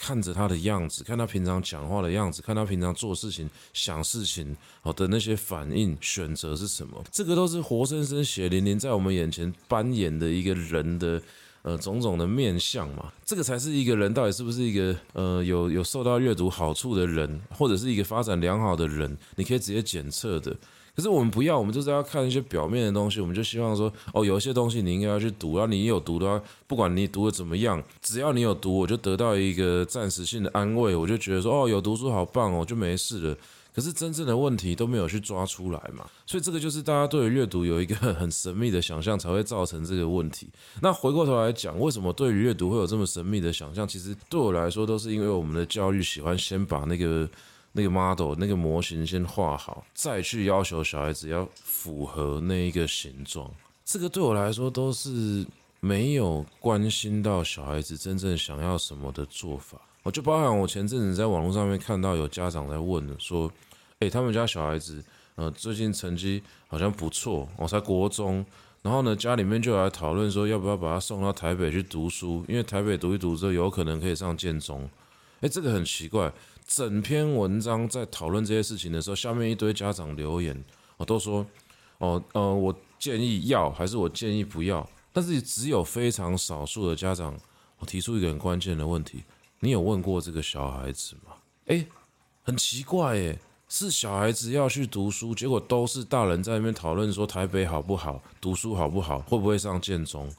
[0.06, 7.02] 看着他的样子，看他平常讲话的样子，看他平常做事情、想事情好的那些反应、选择是什么？
[7.10, 11.22] 这个都是活生生、血淋淋在我们眼前扮演的一个人的
[11.62, 13.14] 呃种种的面相嘛。
[13.24, 20.54] 这个才是一个人到底是不是一个呃有有受到阅读好处的人，或者是一个发展良好的人，你可以直接检测的。
[20.96, 23.20] 可是我们不要，我们就是要看一些表面的东西。
[23.20, 30.96] 我们就希望说，哦，有一些东西你应该要去读，然后你有读的话，不管你读的怎么样，只要你有读，我就得到一个暂时性的安慰。
[30.96, 33.38] 我就觉得说，哦，有读书好棒哦，就没事了。
[33.74, 40.48] 可是真正的问题都没有去抓出来嘛，所以这个就是大家对于阅读有一个很神秘的想象，才会造成这个问题。
[40.80, 43.88] 那回过头来讲，为什么对于阅读会有这么神秘的想象？
[43.88, 47.28] 其实对我来说，都是因为我们的教育喜欢先把那个。
[47.74, 53.52] 那个 model 那个模型先画好，再去要求小孩子要符合那一个形状。
[53.84, 55.46] 这个对我来说都是
[55.80, 59.78] 没有关心到小孩子真正想要什么的做法。
[60.04, 63.52] 我就包含我前阵子在网络上面看到有家长在问，说
[64.00, 65.04] ：“诶，他们家小孩子
[65.36, 68.46] 呃最近成绩好像不错，我才国中，
[68.82, 74.90] 然后呢，家里面就来讨论说要不要把他送到台北去读书，因为台北读一读之后有可能可以上建中。
[75.40, 76.32] 诶，这个很奇怪，
[76.68, 80.64] 整篇文章在讨论这些事情的时候，下面一堆家长留言，
[80.98, 81.46] 我都说，
[81.98, 87.38] 哦，呃，我建议要还是我建议不要，但是只有非常少数的家长，
[87.80, 89.24] 我提出一个很关键的问题：
[89.60, 91.34] 你有问过这个小孩子吗？
[91.66, 91.88] 诶，
[92.44, 93.40] 很奇怪诶。
[93.70, 100.32] 是小孩子要去读书，结果都是大人在那边讨论说台北好不好，读书好不好，会不会上建中？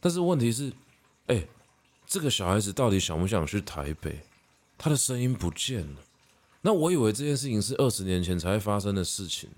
[0.00, 0.72] 但是问题是，
[1.26, 1.46] 哎，
[2.06, 4.20] 这个小孩子到底想不想去台北？
[4.82, 6.00] 他的声音不见了。
[6.62, 9.48] 那我以为这件事情是二十年前才发生的事情，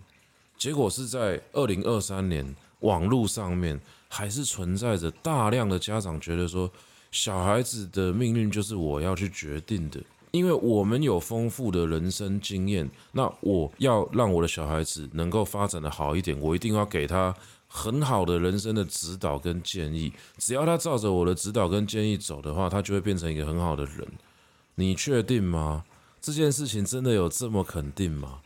[0.58, 6.70] 结果是在二零二三年，网络上面还是存在着大量的家长觉得说，
[7.10, 9.98] 小孩子的命运就是我要去决定的。
[10.30, 17.34] 因为我们有丰富的人生经验，那我要让我的小孩子能够发展得好一点，我一定要给他
[17.66, 20.12] 很好的人生的指导跟建议。
[20.36, 24.06] 只要他照着我的指导跟建议走的话，他就会变成一个很好的人。
[24.76, 25.84] 你确定吗？
[26.20, 28.40] 这件事情真的有这么肯定吗？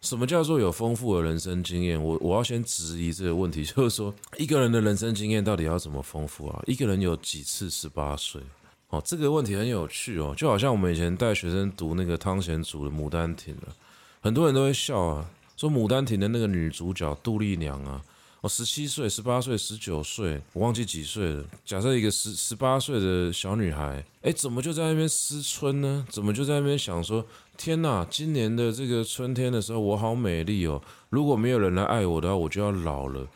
[0.00, 2.02] 什么叫做有丰富的人生经验？
[2.02, 6.62] 我我要先质疑这个问题， 就是说一个人的人生经验到底要怎么丰富啊？
[6.66, 8.40] 一个人有几次十八岁？
[8.88, 13.68] 哦，这个问题很有趣哦，就好像我们以前带学生读那个汤显祖的《牡丹亭》啊，
[14.20, 18.02] 很多人都会笑啊，说《牡丹亭》的那个女主角杜丽娘啊，
[18.42, 21.44] 哦，十七岁、十八岁、十九岁，我忘记几岁了。
[21.64, 26.06] 假设一个十十八岁的小女孩，哎，怎么就在那边思春呢？
[26.08, 27.24] 怎么就在那边想说，
[27.56, 33.26] 天哪，今年的这个春天的时候，我好美丽哦，如果没有人来爱我的话，我就要老了。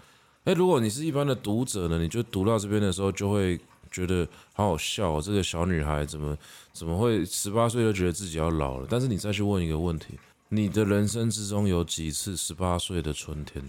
[0.44, 3.58] 哎，如果你是一般的读者呢，你就读到这边的时候就会。
[3.90, 6.36] 觉得好好笑哦，这个小女孩怎么
[6.72, 8.88] 怎么会十八岁就觉得自己要老了？
[8.90, 13.62] 但是你再去问一个问题：你的人生之中有几次十八岁的春天？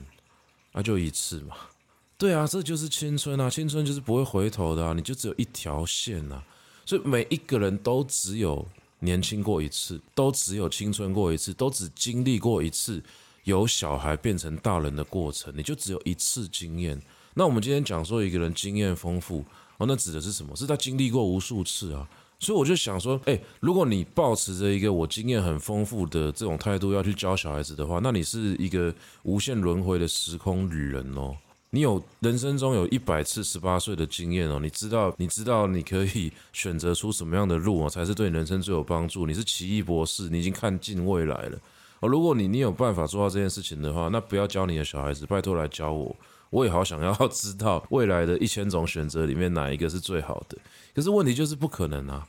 [0.75, 1.55] 那就一次嘛。
[2.17, 3.49] 对啊，这就是青春啊！
[3.49, 6.43] 青春就是不会回头的啊，你就只有一条线啊。
[6.85, 8.65] 所以每一个人都只有
[8.99, 13.03] 年轻过一次，都只有青春过一次，都只经历过一次
[13.43, 17.01] 由小孩变成大人的过程，你就只有一次经验。
[17.33, 19.43] 那我们今天讲说一个人经验丰富。
[19.77, 20.55] 哦，那指的是什么？
[20.55, 22.07] 是他经历过无数次啊，
[22.45, 31.35] 所以我就想说，诶，如果你抱持着一个我经验很丰富的这种态度要去教小孩子的话，那你是一个无限轮回的时空旅人哦。
[31.71, 39.25] 你有人生中有一百次十八岁的经验哦，你知道，你知道你可以选择出什么样的路哦，才是对你人生最有帮助。
[39.25, 41.57] 你是奇异博士，你已经看尽未来了
[42.01, 42.07] 哦。
[42.07, 46.15] 如果你你有办法做到这件事情的话，那不要教你的小孩子，拜托来教我。
[46.51, 50.57] 我也好想要知道未来的一千种选择里面哪一个是最好的，
[50.93, 52.25] 可是问题就是不可能啊！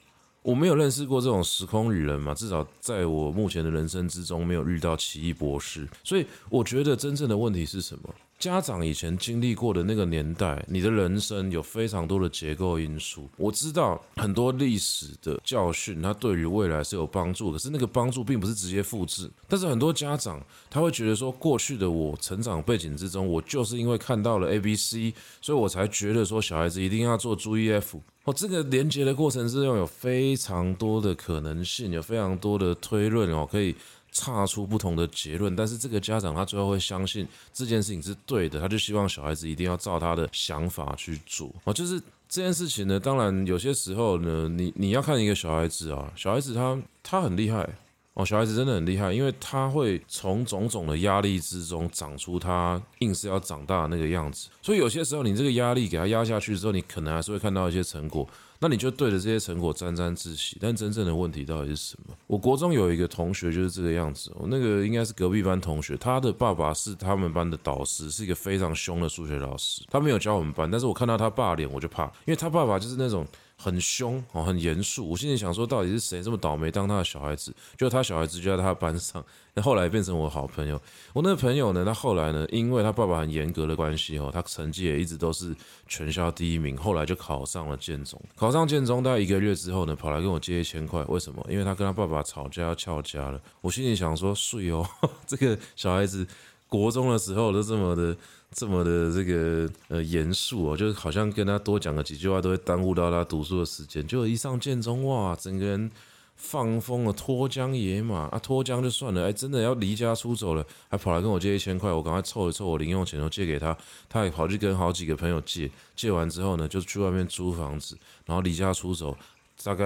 [0.47, 8.15] 我没有认识过这种时空旅人嘛，至少在我目前的人生之中没有遇到奇异博士，所以我觉得真正的问题是什么？
[8.39, 13.29] 家长以前经历过的那个年代，你的人生有非常多的结构因素。
[13.39, 19.31] 我知道很多历史的教训，它对于未来是有帮助，可是那个帮助并不是直接复制。
[19.49, 28.03] 但是很多家长他会觉得说，过去的我成长背景之中，我就是因为看到了 A B C，所以我才觉得说小孩子一定要做 G E F。
[28.25, 33.75] 哦，这个连接的过程之中有非常多的可能性，有非常多的推论哦，可以。
[34.17, 41.73] 差出不同的结论，但是这个家长他最后会相信这件事情是对的，他就希望小孩子一定要照他的想法去做哦。
[41.73, 47.69] 就是这件事情呢，当然有些时候呢，你你要看一个小孩子啊，小孩子他他很厉害
[48.15, 54.49] 哦，小孩子真的很厉害，因为他会从种种的压力之中长出他硬是要长大的那个样子。
[54.63, 58.27] 所以有些时候你这个压力给他压下去之后，你可能还是会看到一些成果。
[58.59, 62.15] 那你就对着这些成果沾沾自喜，但真正的问题到底是什么？
[62.27, 73.27] 我国中有一个同学就是这个样子，那个应该是隔壁班同学，他的爸爸是他们班的导师，是一个非常凶的数学老师，他没有教我们班，但是我看到他爸脸我就怕，因为他爸爸就是那种。
[73.57, 75.09] 很凶哦，很严肃。
[75.09, 77.55] 我心里想说，到底是谁这么倒霉当他的小孩子？
[77.77, 80.81] 就他小孩子就在他班上，那 后来变成我好朋友。
[81.13, 85.57] 我那个朋友呢，他后来呢，因为他爸爸很严格的关系哦，他成绩也一直都是
[85.89, 86.77] 全校第一名。
[86.77, 91.03] 后来就考上了建中，考上建中大概一个月之后呢，跑来跟我借一千块。
[91.05, 91.45] 为什么？
[91.49, 93.41] 因为他跟他爸爸吵架要翘家了。
[93.63, 94.87] 我心里想说，睡哦，
[95.27, 96.27] 这个小孩子
[96.69, 98.17] 国中的时候都这么的。
[98.57, 104.05] 这么的这个呃严肃哦，就是好像跟他多讲了几句话都会耽误到他读书的时间。
[104.09, 105.91] 结果一上剑中哇，整个人
[106.37, 113.77] 放疯了，脱缰野马啊，脱缰就算了，哎，真的要离家出走了，还跑来跟我借一千块，我赶快凑一凑我零用钱，都借给他。
[114.09, 119.15] 他还跑去跟好几个朋友借，借完之后呢，就去外面租房子，然后离家出走，
[119.63, 119.85] 大概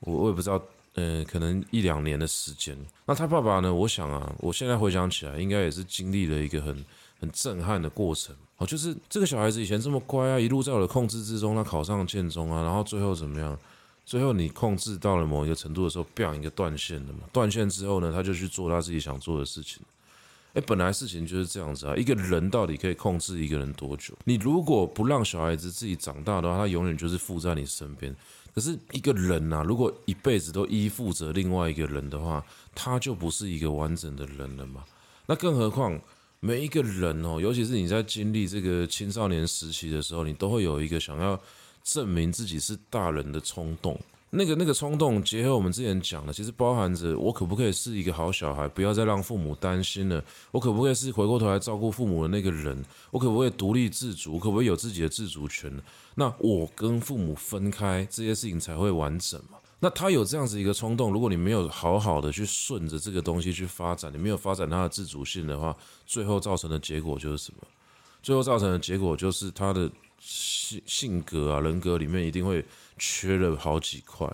[0.00, 0.62] 我我也不知道，
[0.96, 2.76] 嗯、可能一两年的时间。
[3.06, 3.72] 那他爸爸呢？
[3.72, 6.84] 我想啊，我现在回想起来，应该也是经历了一个很。
[7.24, 13.58] 很震撼的过程，哦，就是这个小孩子以前这么乖啊，一路在我的控制之中，他考上了建中啊，然后最后怎么样？
[14.04, 17.20] 最后你控制到了某一个程度的时候，变一个断线的嘛？
[17.32, 19.82] 断线之后呢，他就去做他自己想做的事情。
[20.52, 21.96] 诶，本来事情就是这样子啊。
[21.96, 24.14] 一个人到底可以控制一个人多久？
[24.24, 28.14] 你如果不让小孩子自己长大的话，他永远就是附在你身边。
[28.54, 34.84] 可是一个人呐，如果一辈子都依附着另外一个人的话，他就不是一个完整的人了嘛。
[35.26, 35.98] 那更何况
[36.46, 41.40] 每一个人哦，尤其是你在经历这个青少年时期的时候，你都会有一个想要
[41.82, 43.98] 证明自己是大人的冲动。
[44.28, 50.22] 那个那个冲动，结合我们之前讲的，其实包含着我可不可以是一个好小孩，不要再让父母担心了。
[50.50, 52.84] 我可不可以是回过头来照顾父母的那个人？
[53.10, 54.38] 我可不可以独立自主？
[54.38, 55.72] 可不可以有自己的自主权？
[56.14, 59.56] 那我跟父母分开，这些事情才会完整嘛。
[59.80, 67.66] 那他有这样子一个冲动，如果你没有好好的去顺着这个东西去发展，你没有发展他的自主性的话，最后造成的结果就是什么？
[68.22, 72.64] 最后造成的结果就是他的性性格啊，人格里面一定会。
[72.96, 74.24] 缺了好几块，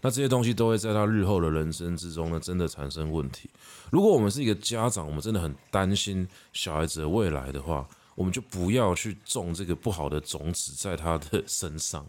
[0.00, 3.50] 那这些东西都会在他日后的人生之中呢，真的产生问题。
[3.90, 12.02] 如果我们是一个家长，我们真的很担心小孩子的未来的话，我们就不要去种这个不好的种子在他的身上。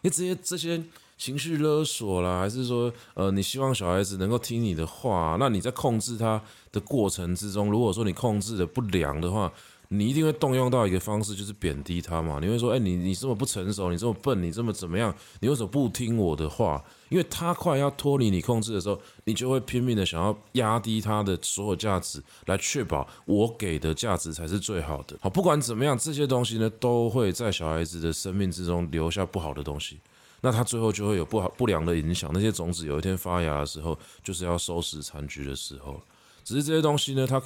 [0.00, 0.82] 因为这些这些
[1.20, 6.40] 情绪勒索啦，还是说，呃，你希望小孩子能够听你的话，那你在控制他
[6.72, 9.52] 的过程之中，如果说你控制的不良的话，
[9.88, 12.38] 你一定会动用到一个方式，就是贬低他嘛。
[12.40, 15.14] 你会说，哎，你你这么不成熟，你这么笨，你这么怎么样？
[15.40, 16.82] 你为什么不听我的话？
[17.10, 25.18] 因为他快要脱离你控制的时候，你就会拼命的想要压低他的所有价值，来确保我给的价值才是最好的。
[25.20, 29.98] 好，不管怎么样，这些东西呢，都会在小孩子的生命之中留下不好的东西。
[30.40, 32.30] 那他最后就会有不好不良的影响。
[32.32, 36.00] 那些种子有一天发芽的时候，就是要收拾残局的时候。
[36.42, 37.40] 只是这些东西呢，它，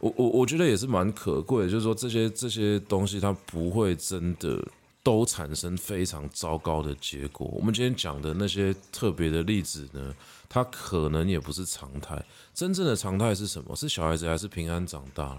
[0.00, 4.66] 我我我觉得也是蛮可贵的，就是说这些这些东西它不会真的
[5.02, 7.46] 都产生非常糟糕的结果。
[7.52, 10.14] 我们今天讲的那些特别的例子呢，
[10.48, 12.20] 它可能也不是常态。
[12.54, 13.76] 真正的常态是什么？
[13.76, 15.38] 是小孩子还是平安长大？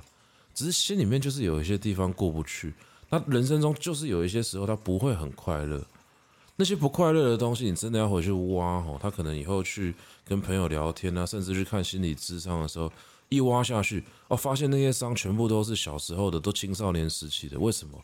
[0.53, 2.73] 只是心里面就是有一些地方过不去。
[3.09, 5.83] 那人生中就是有一些时候他不会很快乐。
[6.59, 8.99] 那些不快乐的东西，你真的要回去挖哦。
[9.01, 9.95] 他可能以后去
[10.25, 12.91] 跟朋友聊天啊，甚至去看心理智商的时候。
[13.29, 17.57] 一挖下去，哦，发现那些伤全部都是小时候的，都青少年时期的。
[17.57, 17.97] 为什么？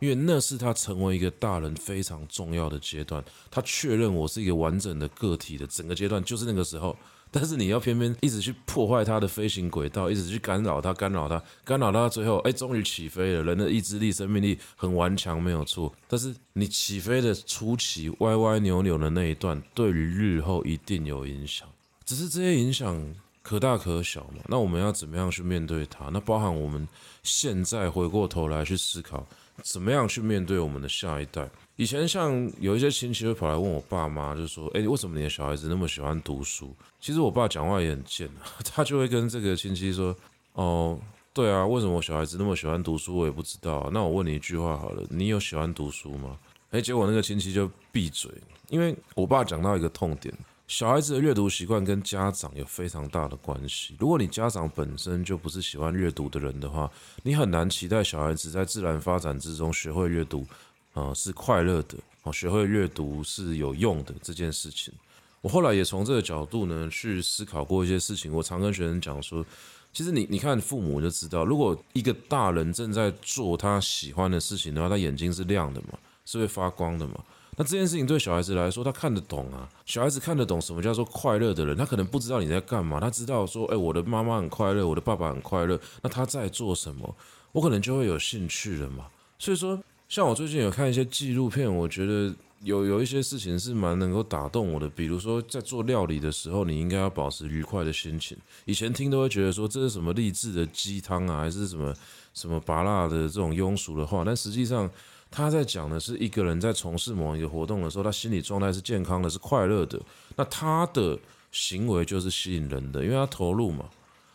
[0.00, 3.22] 因为那是他成为一个大人非常重要的阶段。
[3.48, 6.96] 他确认我是一个完整的个体的整个阶段，就是那个时候。
[7.30, 13.42] 但是你要偏偏一直去破坏它的飞行轨道，一直去干扰它，干扰它，干扰到最后，哎，终于起飞了。
[13.42, 15.92] 人的意志力、生命力很顽强，没有错。
[16.08, 21.68] 但是你起飞的初期歪歪扭扭的那一段，对于日后一定有影响。
[22.04, 23.14] 只是这些影响。
[23.42, 26.10] 可大可小嘛，那我们要怎么样去面对它？
[26.12, 26.86] 那包含我们
[27.22, 29.26] 现在回过头来去思考，
[29.62, 31.48] 怎么样去面对我们的下一代。
[31.76, 38.28] 以前像有一些亲戚会跑来问我爸妈，就说：“诶，为什么你的小孩子那么喜欢读书？”其实我爸讲话也很贱，
[38.64, 40.14] 他就会跟这个亲戚说
[40.52, 40.98] ：“哦，
[41.32, 43.16] 对啊，为什么我小孩子那么喜欢读书？
[43.16, 43.88] 我也不知道。
[43.92, 46.38] 那我问你一句话好了，你有喜欢读书吗？”
[46.72, 48.30] 诶，结果那个亲戚就闭嘴，
[48.68, 50.32] 因为我爸讲到一个痛点。
[50.70, 53.96] 小孩子的阅读习惯跟家长有非常大的关系。
[53.98, 56.88] 如果你家长本身就不是喜欢阅读的人的话，
[57.24, 60.46] 你很难期待小孩子在自然发展之中学会阅读，
[60.92, 64.94] 啊，是快乐的，啊，学会阅读是有用的这件事情。
[65.40, 68.32] 我后来也从这个角度呢去思考过一些事情。
[68.32, 69.44] 我常跟学生讲说，
[69.92, 77.14] 其实你你看父母就知道，如果一个大人正在做他喜欢的事情的话，他眼睛是亮的嘛，是会发光的嘛。
[77.60, 79.68] 那这件事情对小孩子来说，他看得懂啊。
[79.84, 87.14] 小孩子看得懂什么叫做快乐的人，他可能不知道你在干嘛，他知道说，哎，我的妈妈很快乐，我的爸爸很快乐，那他在做什么，
[87.52, 89.08] 我可能就会有兴趣了嘛。
[89.38, 94.88] 所以说，像我最近有看一些纪录片，我觉得有有一些事情是蛮能够打动我的。
[94.88, 98.34] 比如说，在做料理的时候，你应该要保持愉快的心情。
[98.64, 101.94] 以前听都会觉得说，这是什么励志的鸡汤啊，还是什么
[102.32, 104.90] 什么拔辣的这种庸俗的话，但实际上。
[105.30, 110.00] 他在讲的是一个人在从事某一个活动的时候，他心理状态是健康的，是快乐的。
[110.36, 111.18] 那他的
[111.52, 113.88] 行为就是吸引人的，因为他投入嘛。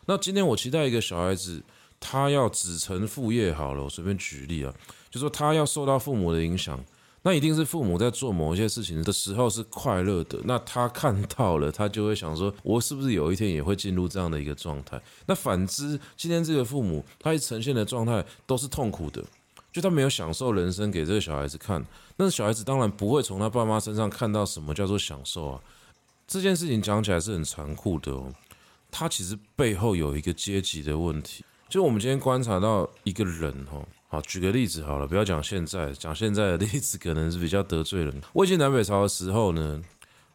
[0.06, 1.62] 那今天我期待一个小孩子，
[2.00, 4.74] 他要子承父业好了，我随便举例啊，
[5.10, 6.82] 就说他要受到父母的影响，
[7.24, 10.40] 那一定是父母在做某一些事情的时候是快乐的。
[10.46, 15.02] 那他看到了，他就会想说，我是不是有一天也会进入这样的一个状态？
[15.26, 19.24] 那反之，今天这个父母他一呈现的状态都是痛苦的。
[19.76, 25.62] 就他没有享受人生给这个小孩子看，那小孩子当然不会从他爸妈身上看到什么叫做享受啊。
[26.26, 28.34] 这件事情讲起来是很残酷的哦，
[28.90, 31.44] 他其实背后有一个阶级的问题。
[31.68, 38.22] 就我们今天观察到一个人哈，好，举个例子好了，不要讲现在，讲现在的例子可能是比较得罪人。
[38.32, 39.84] 魏晋南北朝的时候呢，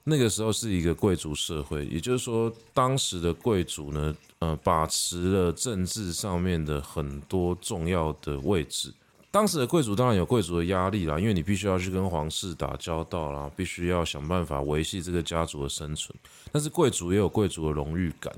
[0.04, 8.92] 那个时候是一个贵族社会，也就是说，当时的贵族呢，呃，把持了政治上面的很多重要的位置。
[9.32, 16.12] 当时的贵族当然有贵族的压力啦，因为你必须要去跟皇室打交道啦，必须要想办法维系这个家族的生存。
[16.50, 18.34] 但是贵族也有贵族的荣誉感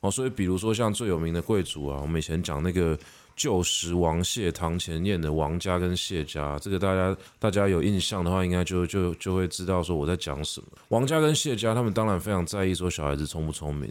[0.00, 2.98] 哦，所以比如说像最有名的贵族啊，我们以前讲那个
[3.34, 10.66] 旧时王谢堂前燕的王家跟谢家，这个大家大家有印象的话，应该就就就会知道说我在讲什么。
[10.88, 13.90] 王家跟谢家他们当然非常在意说小孩子聪不聪明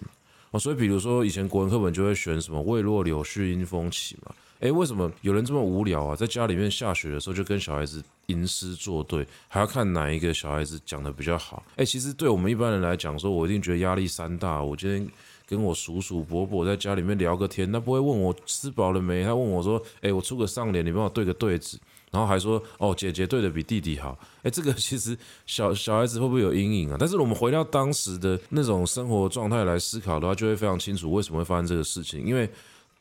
[0.51, 4.35] 哦，所以比如说以前国文课本就会选什么未若柳絮因风起嘛。
[4.63, 6.15] 诶，为什么有人这么无聊啊？
[6.15, 11.61] 在家里面下雪的时候，就跟小孩子吟诗作对，还要看哪一个小孩子讲得比较好？
[11.75, 14.63] 诶，其实对我们一般人来讲，说我一定觉得压力山大。
[14.63, 15.05] 我今天
[15.45, 21.77] 跟我叔叔伯伯在家里面聊个天，他不会问我吃饱了没，他问我说：“诶，我出个上联，你帮我对个对子。”
[22.09, 26.95] 然后还说：“哦，姐姐对的比弟弟好。”诶，这个其实小小孩子会不会有阴影啊？
[26.97, 32.49] 但是我们回到当时的那种生活状态来思考的话，就会非常清楚为什么会发生这个事情，因为。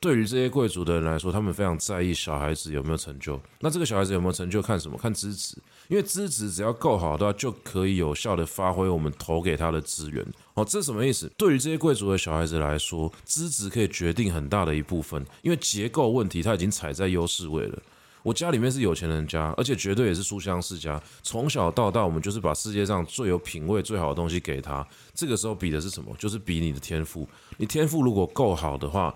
[0.02, 3.40] 对于这些贵族的人来说，他们非常在意小孩子有没有成就。
[3.60, 4.98] 那这个小孩子有没有成就，看什么？
[4.98, 5.56] 看资质。
[5.86, 10.26] 因为资质只要够好的话，就可以有效的发挥我们投给他的资源。
[10.54, 11.30] 哦，这什么意思？
[11.38, 15.24] 对于这些贵族的小孩子来说，资质可以决定很大的一部分。
[15.42, 17.80] 因为结构问题，他已经踩在优势位了。
[18.24, 21.00] 我家里面是有钱人家，而且绝对也是书香世家。
[21.22, 24.86] 从小到大，我们就是把世界上最有品味、最好的东西给他。
[25.12, 26.14] 这个时候比的是什么？
[26.16, 27.28] 就是比你的天赋。
[27.56, 29.12] 你天赋如果够好的话，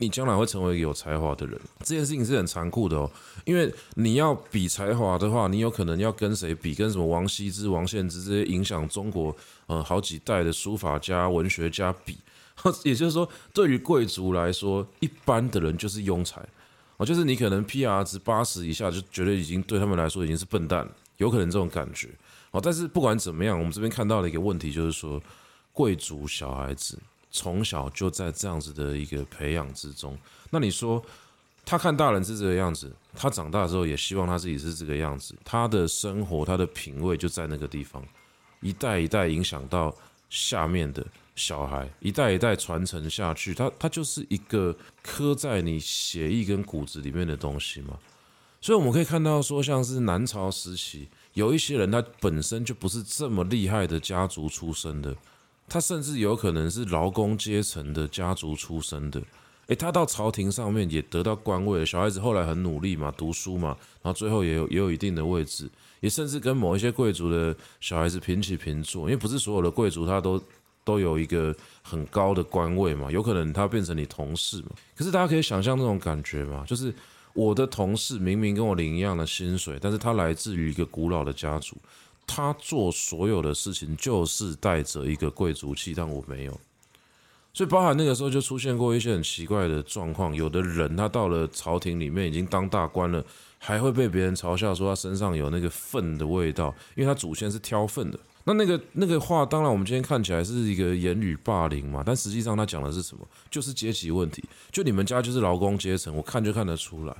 [0.00, 3.10] 你将来会成为一个有才华的人，这件事情是很残酷的哦。
[3.44, 6.74] 因为你要比才华的话，你有可能要跟谁比？
[6.74, 9.36] 跟什么王羲之、王献之这些影响中国
[9.66, 12.16] 呃好几代的书法家、文学家比。
[12.82, 16.40] 也就是说，对于贵族来说，一般的人就是庸才
[16.96, 20.88] 哦，就是你可能 PR 值八十以下，就觉得已经对他们来说已经是笨蛋，
[21.18, 22.08] 有可能这种感觉
[22.52, 22.60] 哦。
[22.62, 25.22] 但是不管怎么样，我们这边看到的一个问题就是说，
[25.74, 26.98] 贵族小孩子。
[27.30, 30.18] 从小就在这样子的一个培养之中，
[30.50, 31.02] 那你说
[31.64, 38.04] 他看大人是这个样子，他长大之后也希望他自己是这个样子，他的生活他的品味就在那个地方，
[38.60, 39.94] 一代一代影响到
[40.28, 41.06] 下面的
[41.36, 47.96] 小孩，一代一代传承下去，他他就是一个刻在你血液跟骨子里面的东西嘛。
[48.60, 55.14] 所以我们可以看到说，像是南朝时期，有一些人他本身就不是这么厉害的家族出身的。
[55.70, 59.22] 他甚至有可能是劳工阶层的家族出身的，
[59.68, 63.68] 诶，他到朝廷上面也得到官位了，小孩子后来很努力嘛，读书嘛，
[64.02, 70.42] 然后最后也有也有一定的位置，也甚至跟某一些贵族的小孩子平起平坐，因为不是所有的贵族他都
[70.82, 74.70] 都有一个很高的官位嘛，有可能他变成你同事嘛。
[74.96, 76.92] 可是大家可以想象那种感觉嘛，就是
[77.32, 81.76] 我的同事明明跟我领一样的薪水，但是他来自于一个古老的家族。
[82.32, 86.60] 他做所有的事情就是带着一个贵族气，但我没有，
[87.52, 90.32] 所以包含那个时候就出现过一些很奇怪的状况。
[90.32, 93.24] 有的人他到了朝廷里面已经当大官了，
[93.58, 98.20] 还会被别人嘲笑说他身上有那个粪的味道，因为他祖先是挑粪的。
[98.44, 103.26] 那那个那个话，当然我们今天看起来是一个言语霸凌嘛，但实际上他讲的是什么？
[103.50, 104.42] 就是阶级问题。
[104.70, 107.14] 就你们家就是劳工阶层，我看就看得出来。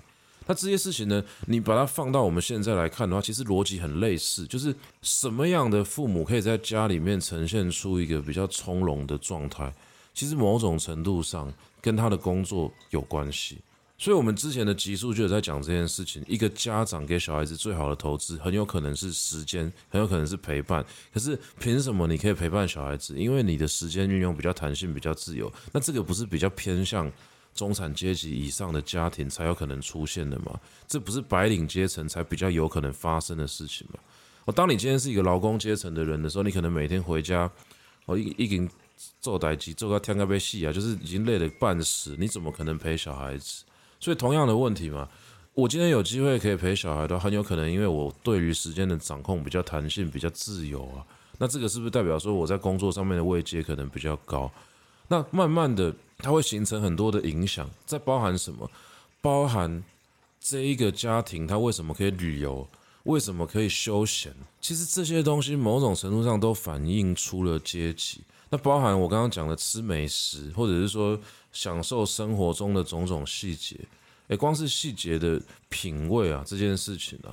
[0.50, 9.72] 那这些事情呢，你把它放到我们现在来看的话，其实逻辑很类似，就是什么样的父母可以在家里面呈现出一个比较从容的状态，
[10.12, 13.58] 其实某种程度上跟他的工作有关系。
[13.96, 16.20] 所以，我们之前的集数就有在讲这件事情。
[16.26, 20.84] 一个家长给小孩子最好的投资，很有可能是时间，很有可能是陪伴。
[21.14, 23.14] 可是，凭什么你可以陪伴小孩子？
[23.16, 25.52] 因为你的时间运用比较弹性，比较自由。
[25.70, 27.08] 那这个不是比较偏向？
[27.54, 30.58] 中产阶级以上的家庭才有可能出现的嘛？
[30.86, 33.98] 这不是白领阶层才比较有可能发生的事情吗？
[34.46, 37.50] 哦，当你今天是一个劳工阶层的人的时候，你可能每天回家，
[38.06, 38.68] 哦，一已经
[39.20, 43.64] 做代志做到天干被细啊，就是已经累得半死，你怎么可能陪小孩子？
[43.98, 45.06] 所以同样的问题嘛，
[45.52, 51.04] 我今天有机会可以陪小孩的，很有可能因为我对于时间的掌控比较弹性，比较自由啊。
[51.38, 54.50] 那这个是不是代表说我在工作上面的位阶可能比较高？
[55.10, 55.94] 那慢慢的。
[56.22, 58.70] 它会形成很多的影响，在包含什么？
[59.22, 59.82] 包含
[60.38, 62.68] 这一个家庭，它为什么可以旅游？
[63.04, 64.30] 为什么可以休闲？
[64.60, 68.20] 其实这些东西某种程度上都反映出了阶级。
[68.50, 71.18] 那包含我刚刚讲的吃美食，或者是说
[71.54, 73.80] 享受生活中的种种细节。
[74.28, 75.40] 诶，光是细节的
[75.70, 77.32] 品味啊，这件事情啊，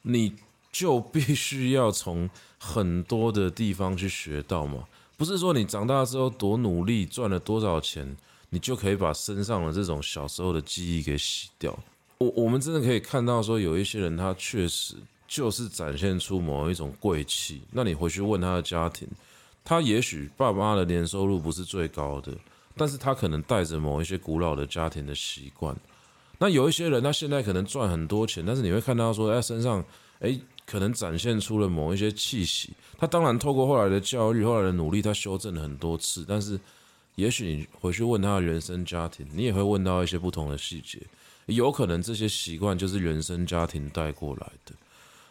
[0.00, 0.32] 你
[0.72, 4.84] 就必须要从很多的地方去学到嘛。
[5.24, 8.14] 不是说你长大之后多努力赚了多少钱，
[8.50, 11.74] 你就可以把身上的这种小时候的记忆给洗掉。
[12.18, 14.96] 我我们真的可以看到说，有一些人他确实
[15.26, 17.62] 就是展现出某一种贵气。
[17.72, 19.08] 那你回去问他的家庭，
[19.64, 22.30] 他也许爸妈的年收入不是最高的，
[22.76, 25.74] 但是他可能带着某一些古老的家庭的习惯。
[26.36, 29.82] 那有一些人，他现在可能赚很多钱，但是你会看到说，他身上，
[30.18, 32.72] 诶，可能展现出了某一些气息。
[32.98, 36.24] 他当然透过后来的教育、后来的努力，他修正了很多次。
[36.26, 36.58] 但是，
[37.16, 41.00] 也许你回去问他的原生家庭，你也会问到一些不同的细节。
[41.46, 44.72] 有可能这些习惯就是原生家庭带过来的。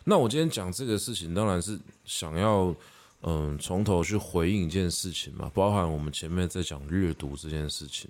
[0.04, 2.76] 那我今天讲这个事情，当然是想要，
[3.22, 8.10] 嗯，从头去回应一件事情嘛，包含我们前面在讲阅读这件事情。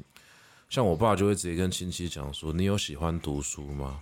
[0.70, 4.02] 像我爸就会直接跟亲戚讲说：“你有喜欢读书吗？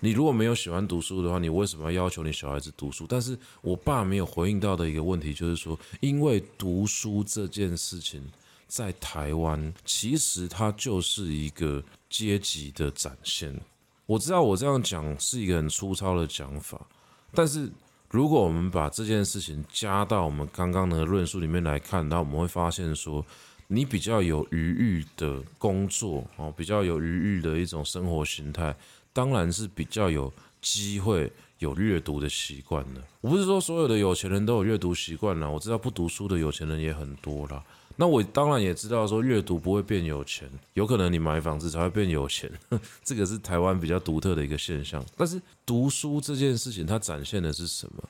[0.00, 8.22] 你如果没有喜欢读书的话，你为什么要要求你小孩子读书？”但是我爸没有回应到的一个问题就是说，因为读书这件事情
[8.66, 13.54] 在台湾其实它就是一个阶级的展现。
[14.06, 16.80] 我知道我这样讲是一个很粗糙的讲法，
[17.32, 17.70] 但是
[18.10, 23.24] 如果我们把这件事情加到我们刚刚的论述里面来看，那我们会发现说。
[23.72, 28.74] 你比较有余裕的工作哦，比较有余裕的一种生活形态，
[29.12, 33.02] 当然是比较有机会有阅读的习惯的。
[33.20, 37.62] 我不是说所有的有钱人都有阅读习惯啦，我知道不读书的有钱人也很多啦。
[37.96, 42.50] 那我当然也知道说阅读不会变有钱，有可能你买房子才会变有钱，
[43.04, 45.04] 这个是台湾比较独特的一个现象。
[45.16, 48.02] 但是读书这件事情，它展现的是什么？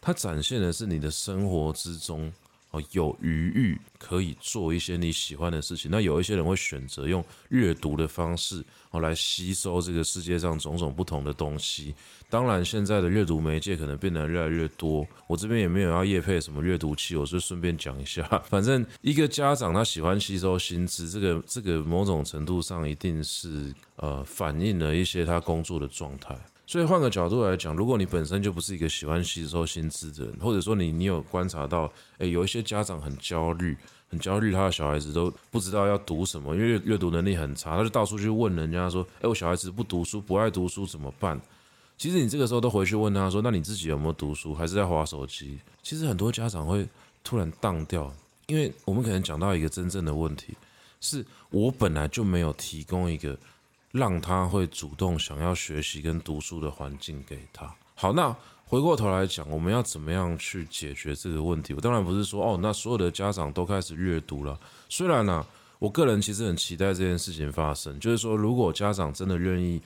[0.00, 2.32] 它展现的是你的生活之中。
[2.72, 5.90] 哦，有余裕可以做一些你喜欢的事情。
[5.90, 11.94] 那有一些人会选择用阅读的方式哦来吸收这个世界上种种不同的东西。
[12.30, 15.06] 当然，现在的阅读媒介可能变得越来越多。
[15.26, 18.22] 我这边也没有要业配什么阅读器，我就顺便讲一下。
[18.48, 26.34] 反正一个家长他喜欢吸收新知，这个这个某种程度上一定是呃反映了一些他工作的状态。
[26.64, 33.76] 所以换个角度来讲，如果你本身就不是一个喜欢吸收新知的人，或者说你你有观察到，诶，有一些家长很焦虑，
[34.08, 41.38] 很焦虑，他的小孩子都不知道要读什么，因为阅读能力很差，他就到处去问人家说，诶，我小孩子不读书，不爱读书怎么办？
[41.98, 45.58] 其实你这个时候都回去问他说，那你自己有没有读书，还是在滑手机？
[45.82, 46.88] 其实很多家长会
[47.22, 48.10] 突然荡掉，
[48.46, 50.56] 因为我们可能讲到一个真正的问题，
[51.00, 53.36] 是我本来就没有提供一个。
[53.92, 57.72] 让他会主动想要学习跟读书的环境给他。
[57.94, 58.34] 好，那
[58.64, 61.74] 回过头来讲，我们要怎么样去解决这个问题？
[61.74, 64.58] 我当然不是说哦，那所有的家长都开始阅读了。
[64.88, 65.46] 虽然呢、
[65.78, 69.80] 我个人其实很期待这件事情发生，就是说，如果家长真的愿意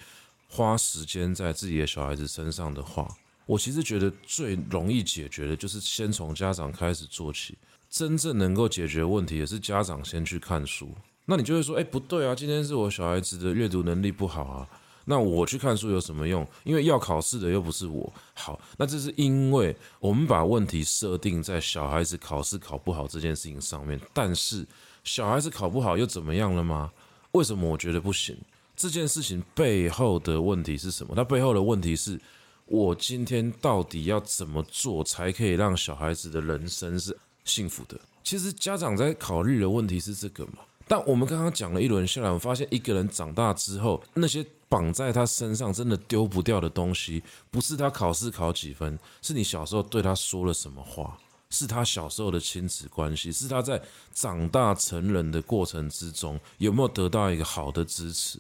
[0.49, 3.09] 花时间在自己的小孩子身上的话，
[3.45, 7.59] 我其实觉得最容易解决的就是先从家长开始做起。
[7.91, 10.95] 真正能够解决问题，也是家长先去看书。
[11.27, 14.69] 那你就会说，哎，不对啊，今天是我小孩子的阅读能力不好啊，
[15.07, 16.47] 那我去看书有什么用？
[16.65, 18.13] 因为要考试的又不是我。
[18.35, 24.01] 好，那这是因为我们把问题设定在小孩子考试考不好这件事情上面。
[24.13, 24.67] 但是
[25.05, 26.91] 小孩子考不好又怎么样了吗？
[27.33, 28.37] 为什么我觉得不行？
[28.77, 31.15] 这件事情背后的问题是什么？
[31.15, 32.21] 它背后的问题是
[32.67, 37.99] 我今天到底要怎么做才可以让小孩子的人生是幸福的？
[38.23, 40.59] 其实家长在考虑的问题是这个嘛。
[40.89, 51.19] 但我们刚刚讲了一轮下来，我发现一个人长大之后，那些绑在他身上真的丢不掉的东西，不是他考试考几分，是你小时候对他说了什么话，
[51.51, 53.83] 是他小时候的亲子关系，是他在
[54.13, 58.39] 长大成人的过程之中有没有得到一个好的支持，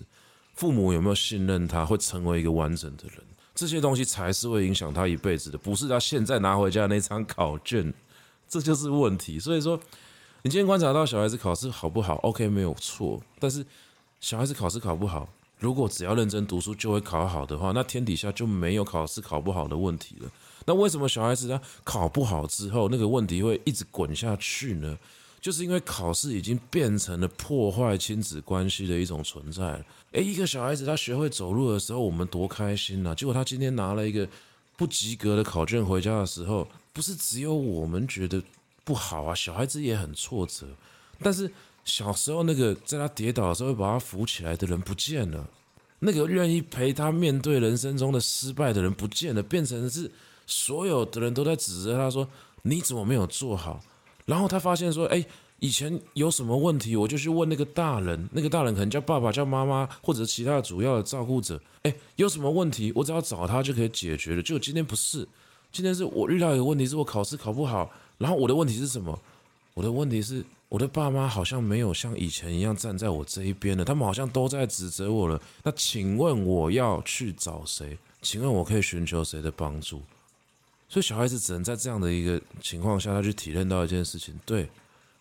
[0.54, 3.20] 父母有没有信任他会成为一个完整的人，
[3.56, 7.92] 这些东西才是会影响他一辈子的，不是他现在拿回家那张考卷，
[8.48, 9.40] 这就是问题。
[9.40, 9.80] 所以说。
[10.42, 13.20] 你今天观察到小孩子考试好不好？OK，没有错。
[13.40, 13.66] 但是
[14.20, 15.28] 小孩子考试考不好，
[15.58, 20.30] 如果只要认真读书就会考好的话，那天底下就没有考试考不好的问题了。
[20.64, 24.96] 那为什么小孩子他考不好之后，那个问题会一直滚下去呢？
[25.40, 29.84] 就是因为考试已经变成了破坏亲子关系的一种存在。
[30.12, 33.14] 诶，一个小孩子他学会走路的时候，我们多开心呐！
[33.14, 34.28] 结果他今天拿了一个
[34.76, 38.40] 不及格的考卷回家的时候，不是只有我们觉得。
[38.86, 40.64] 不好啊，小孩子也很挫折，
[41.20, 41.50] 但是
[41.84, 45.44] 小时候那个在他跌倒的时候会把他扶起来的人不见了，
[45.98, 50.08] 那个愿意陪他面对人生中的失败的人不见了，变成是
[50.46, 52.28] 所有的人都在指责他说，
[52.62, 53.80] 你怎么没有做好？
[54.24, 55.24] 然后他发现说，哎，
[55.58, 64.42] 以前有什么问题，我就去问那个大人，那个大人可能叫爸爸、叫妈妈或者其他主要的照顾者，哎，有什么问题，我只要找他就可以解决了。
[64.42, 65.26] 就今天不是，
[65.72, 67.90] 今天是我遇到一个问题，是我考试考不好。
[68.18, 69.18] 然后我的问题是什么？
[69.74, 75.38] 我的问题是我的爸妈好像没有像以前一样站在我这一边了，他们好像都在指责我了。
[75.62, 77.98] 那请问我要去找谁？
[78.22, 80.02] 请问我可以寻求谁的帮助？
[80.88, 84.68] 所以小孩子只能在这样的一个情况下，他去体验到一件事情：对，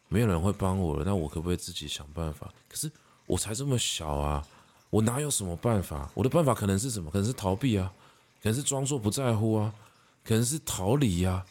[0.08, 2.50] 没有人会帮我了，那我可不可以自己想办法？
[2.70, 2.90] 可是
[3.26, 4.48] 我才这么小啊，
[4.90, 6.10] 我哪有什么办法？
[6.14, 7.12] 我的办法可能是什么？
[7.12, 7.92] 可能是逃避啊，
[8.42, 9.74] 可能是装作不在乎啊，
[10.24, 11.46] 可能是逃离呀。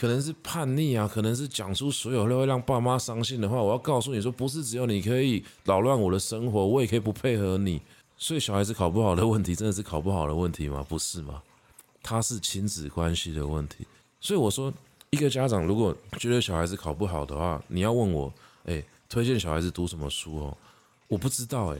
[0.00, 3.60] 可能是叛逆啊，可能是讲出所有会让爸妈伤心的话。
[3.60, 7.82] 我要告诉你说，不是只有你可以扰乱我的生活，我也可以不配合你。
[8.16, 10.82] 所以小孩子考不好的问题，真的是考不好的问题吗？
[10.88, 11.42] 不是吗？
[12.02, 13.86] 他是亲子关系的问题。
[14.22, 14.72] 所以我说，
[15.10, 18.32] 一个家长如果觉得小孩子考不好的话，你要问我，
[18.64, 20.56] 诶，推荐小孩子读什么书哦？
[21.08, 21.78] 我不知道诶，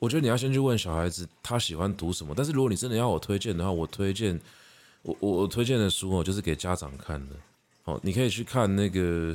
[0.00, 2.34] 我觉得你要先去问小孩子他喜欢读什么。
[2.36, 4.40] 但是如果你真的要我推荐的话，我推荐
[5.02, 7.36] 我我推荐的书哦，就是给家长看的。
[7.84, 9.34] 哦，你可以去看那个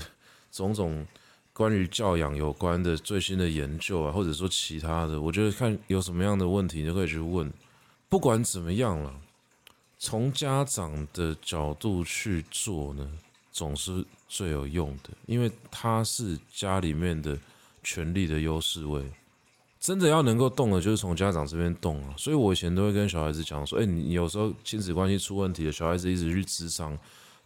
[0.51, 1.05] 种种
[1.51, 7.51] 关于教养有关的最新的研究啊，或者说其他的，我觉得看有什么样的问题，你就可以去问。
[8.07, 9.13] 不管怎么样了，
[9.99, 13.05] 从家长的角度去做呢，
[13.51, 17.37] 总是最有用的，因为他是家里面的
[17.83, 19.03] 权力的优势位。
[19.79, 22.13] 真的要能够动的，就是从家长这边动啊。
[22.17, 26.97] 所以我以前都会跟小孩子讲说，哎，你有时候亲子关系出问题的，小孩子一直去咨商。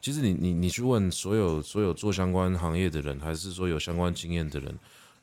[0.01, 4.75] 其实你你你去问所有所有做相关行业的人，还是说有相关经验的人，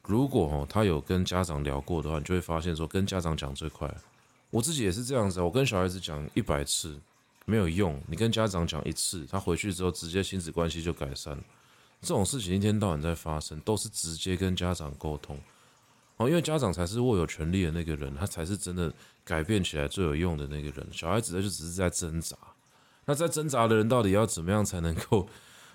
[0.04, 3.92] 如果哦他有跟家长聊过的话，你就会发现说跟家长讲最快。
[4.50, 6.98] 我自己也是这样子，我跟小孩子讲一百次
[7.44, 11.42] 没有用，你跟家长讲一次，他回去之后直接亲子关系就改善了。
[12.00, 15.36] 这种事情一天到晚在发生，都是直接跟家长沟通
[16.18, 18.92] 哦，因为家长才是握有权力的那个人，他才是真的
[19.24, 20.86] 改变起来最有用的那个人。
[20.92, 22.36] 小孩子他就只是在挣扎。
[23.08, 25.26] 那在挣扎的人到底要怎么样才能够，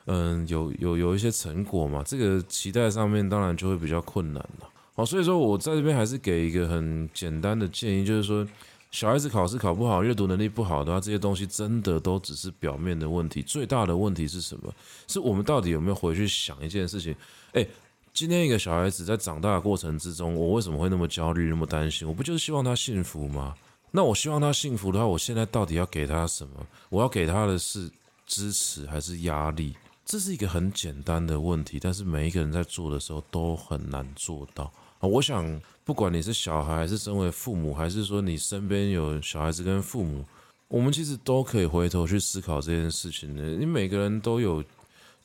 [0.05, 2.03] 嗯，有有有一些成果嘛？
[2.05, 4.69] 这个期待上面当然就会比较困难了。
[4.93, 8.47] 好，所以说我在这边还是给一个很简单的建议，就是说，
[8.91, 13.41] 小孩子考试考不好，阅读能力不好的话，这些东西真的都只是表面的问题。
[13.41, 14.71] 最大的问题是什么？
[15.07, 17.15] 是我们到底有没有回去想一件事情？
[17.53, 17.67] 诶，
[18.13, 22.07] 今天一个小孩子在长大的过程之中，我为什么会那么焦虑、那么担心？
[22.07, 23.55] 我不就是希望他幸福吗？
[23.95, 26.65] 那我希望他幸福的话，我现在到底要给他什么？
[26.89, 27.87] 我要给他的是
[28.25, 29.75] 支持还是压力？
[30.03, 34.63] 这是一个很简单的问题，但是每一个人在做的时候都很难做到
[34.97, 35.07] 啊。
[35.07, 40.25] 我想，不管你是小孩，还是身为父母，还是说你身边有小孩子跟父母，
[40.69, 43.43] 我们其实都可以回头去思考这件事情的。
[43.43, 44.63] 你每个人都有，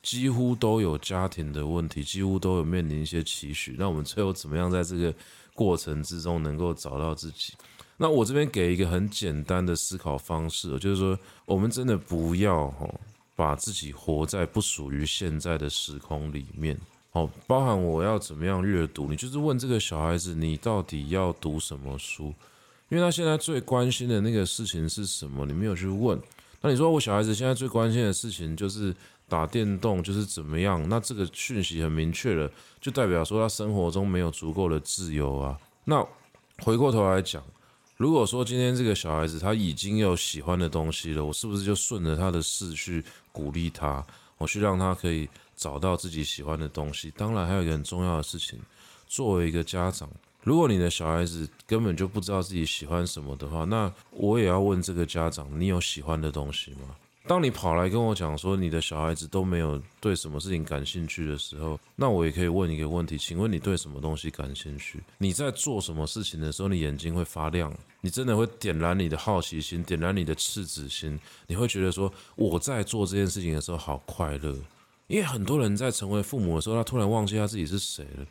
[0.03, 3.75] 几乎都有家庭的问题，几乎都有面临一些期许。
[3.79, 5.11] 那我们最后怎么样在这个
[5.55, 7.53] 过程之中能够找到自己？
[8.01, 12.73] 那我这边给一个很简单的思考方式，就是说，我们真的不要
[13.35, 16.79] 把自己活在不属于现在的时空里面，
[17.11, 22.33] 哦，包含我要怎么样阅读，你就是问这个小孩子，你到底要读什么书？
[22.87, 25.45] 因为他现在最关心的那个事情是什么？
[25.45, 26.17] 你没有去问。
[26.61, 28.95] 那你说我小孩子现在最关心的事情就是
[29.27, 30.87] 打电动，就是怎么样？
[30.87, 35.59] 那这个讯息很明确了，就代表说他生活中没有足够的自由啊。
[35.83, 36.01] 那
[36.59, 37.43] 回过头来讲。
[37.99, 44.01] 如果说今天这个小孩子他已经有喜欢的东西了，我是不是就顺着他的势去鼓励他，
[44.37, 45.27] 我去让他可以
[45.57, 47.11] 找到自己喜欢的东西？
[47.11, 48.57] 当然，还有一个很重要的事情，
[49.05, 50.09] 作为一个家长，
[50.43, 56.95] 如果你的小孩子根本就不知道自己喜欢什么的话，那我也要问这个家长，你有喜欢的东西吗？
[57.29, 64.99] 当你跑来跟我讲说你的小孩子都没有对什么事情感兴趣的时候，那我也可以问一个问题，请问你对什么东西感兴趣？
[65.19, 67.71] 你在做什么事情的时候，你眼睛会发亮？
[68.01, 71.19] 你真的会点燃你的好奇心，点燃你的赤子心？
[71.45, 74.57] 你会觉得说我在做这件事情的时候好快乐？
[75.05, 78.25] 因为很多人在成为父母的时候，他突然忘记他自己是谁了，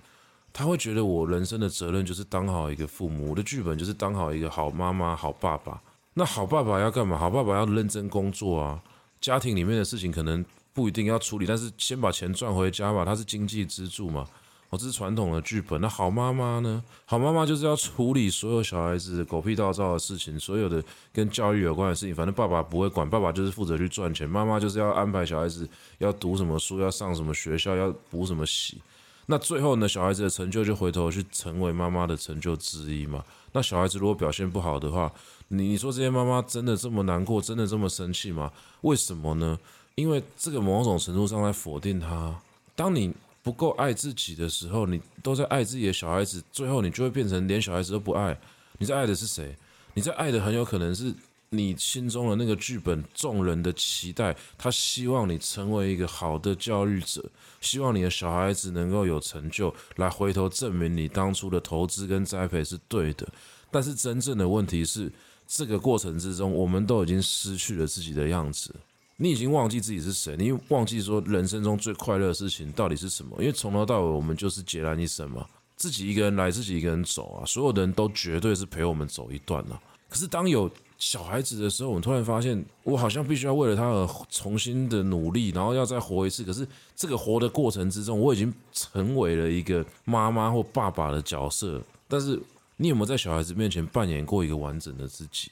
[0.53, 5.80] 他会觉得我人生的责任就是当好一个父母，我的剧本就是当好一个好妈妈、好爸爸。
[6.19, 7.16] 那好爸爸要干嘛？
[7.16, 8.83] 好爸爸要认真工作啊。
[9.21, 10.45] 家庭里面的事情可能
[10.75, 14.27] 不一定要处理，但是先把钱赚回家吧，它是经济支柱嘛。
[14.71, 15.81] 哦，这是传统的剧本。
[15.81, 16.83] 那好妈妈呢？
[17.05, 22.12] 好妈妈就是要处理所有小孩子狗屁倒灶的事情，所有的跟教育有关的事情。
[22.12, 28.83] 反正爸爸不会管，爸爸就是负责去赚钱，妈妈就是要安排小孩子要读什么书，要上什么学校，要补什么习。
[29.27, 33.25] 那最后呢，小孩子的成就就回头去成为妈妈的成就之一嘛。
[33.53, 35.11] 那小孩子如果表现不好的话，
[35.49, 38.53] 你你说这些妈妈真的这么难过，真的这么生气吗？
[38.82, 39.59] 为什么呢？
[39.94, 42.40] 因为这个某种程度上来否定他。
[42.76, 48.38] 当你不够爱自己的时候，你都在爱自己的小孩子，最后你就会变成连小孩子都不爱。
[48.78, 49.57] 你在爱的是谁？
[49.94, 51.12] 你在爱的很有可能是
[51.51, 57.24] 你心中的那个剧本，众人的期待，他希望你成为一个好的教育者，
[57.61, 63.26] 希望你的小孩子能够有成就，来回头证明你当初的投资跟栽培是对的。
[63.70, 65.11] 但是真正的问题是，
[65.49, 68.72] 这个过程之中，我们都已经失去了自己的样子。
[69.16, 73.34] 你已经忘记自己是谁，你忘记说人生中最快乐的事情到底是什么？
[73.40, 75.44] 因为从头到尾，我们就是孑然一身嘛，
[75.74, 77.46] 自己一个人来，自己一个人走啊。
[77.46, 79.80] 所有的人都绝对是陪我们走一段啊。
[80.09, 86.44] 可是当有小孩子的时候，我们突然发现，我好像必须要为了他而重新的努力，然后要再活一次。
[86.44, 91.82] 可是这个活的过程之中，我已经成为了一个妈妈或爸爸的角色。
[92.07, 92.40] 但是
[92.79, 95.51] 你有没有在小孩子面前扮演过一个完整的自己？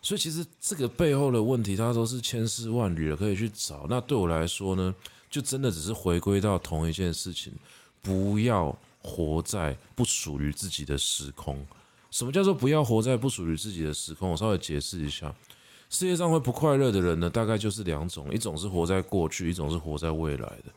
[0.00, 3.86] 所以其实这个背后的问题，它都是千丝万缕的，可以去找。
[3.90, 4.94] 那对我来说呢，
[5.28, 7.52] 就真的只是回归到同一件事情：
[8.00, 11.66] 不要活在不属于自己的时空。
[12.10, 14.30] 什么叫做不要活在不属于自己的时空？
[14.30, 15.34] 我稍微解释一下。
[15.90, 20.72] 世界上会不快乐的人呢，大概就是两种：一种是活在过去，一种是活在未来的。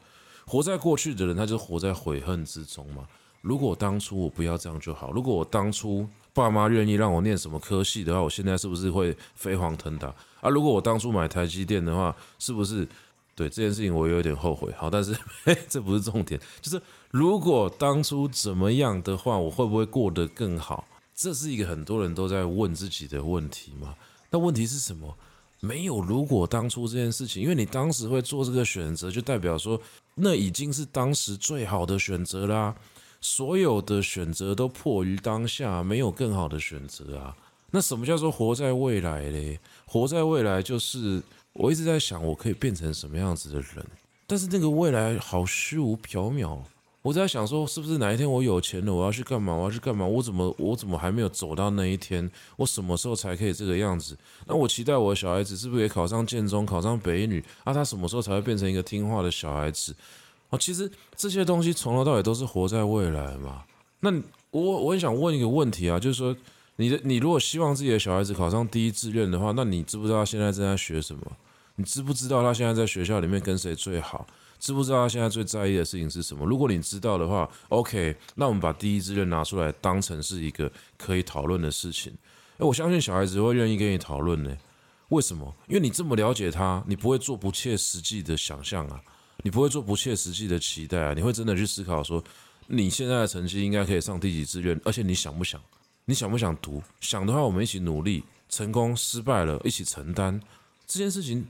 [0.46, 3.08] 活在过去的人，他就活在悔恨之中嘛。
[3.44, 5.12] 如果当初我不要这样就好。
[5.12, 10.08] 如果我当初爸妈愿意让我念什么科系的话，我现在是不是会飞黄腾达
[10.39, 10.50] 啊？
[10.50, 12.88] 如果我当初买台积电的话，是不是？
[13.36, 14.72] 对这件事情我有点后悔。
[14.78, 15.12] 好，但是
[15.44, 16.80] 嘿， 这不是重点，就是
[17.10, 20.88] 如果当初怎么样的话，我会不会过得更好？
[21.16, 23.96] 这是一个很多人都在问自己的问题嘛。
[24.30, 25.18] 那问题是什么？
[25.60, 29.82] 没有如果当初这件事情，因为你当时会做这个选择，就代表说
[30.16, 32.76] 那已经是当时最好的选择啦。
[33.24, 37.34] 所有的选择都迫于当下，没有更好的选择啊。
[37.72, 39.58] 那什么叫做活在未来嘞？
[39.86, 43.86] 活在未来就是我一直在想，我可以变成什么样子的人。
[44.28, 46.60] 但是那个未来好虚无缥缈。
[47.02, 49.54] 我在想说，是不是哪一天我有钱了，我要去干嘛？
[49.54, 50.06] 我要去干嘛？
[50.06, 52.30] 我怎么我怎么还没有走到那一天？
[52.58, 54.18] 我什么时候才可以这个样子？
[54.46, 57.44] 那我期待我的小孩子是不是也考上建中，考上北女？
[57.64, 59.96] 啊，他什么时候才会变成一个听话的小孩子？
[60.54, 63.64] 哦，其实这些东西从头到尾都是活在未来嘛。
[64.01, 64.12] 那
[64.51, 66.36] 我我很想问一个问题啊，就是说，
[66.76, 71.24] 你的你如果希望自己的小孩子考上第一志愿的话，那你知不知道他现在正在学什么？
[71.78, 74.28] 你知不知道他现在在学校里面跟谁最好？
[74.60, 76.45] 知不知道他现在最在意的事情是什么？
[76.45, 82.14] 如果你知道的话，OK，那我们把第一志愿拿出来当成是一个可以讨论的事情。
[82.60, 84.56] 诶，我相信小孩子会愿意跟你讨论呢。
[85.10, 85.51] 为什么？
[85.68, 89.01] 因为你这么了解他，你不会做不切实际的想象啊。
[89.42, 91.14] 你不会做不切实际的期待啊！
[91.14, 92.24] 你会真的去思考说，
[92.68, 95.60] 你现在的成绩应该可以上第几志愿，而且你想不想？
[96.06, 96.82] 你想不想读？
[97.02, 100.40] 想的话，我们一起努力，成功失败了，一起承担
[100.88, 101.46] 这件事情。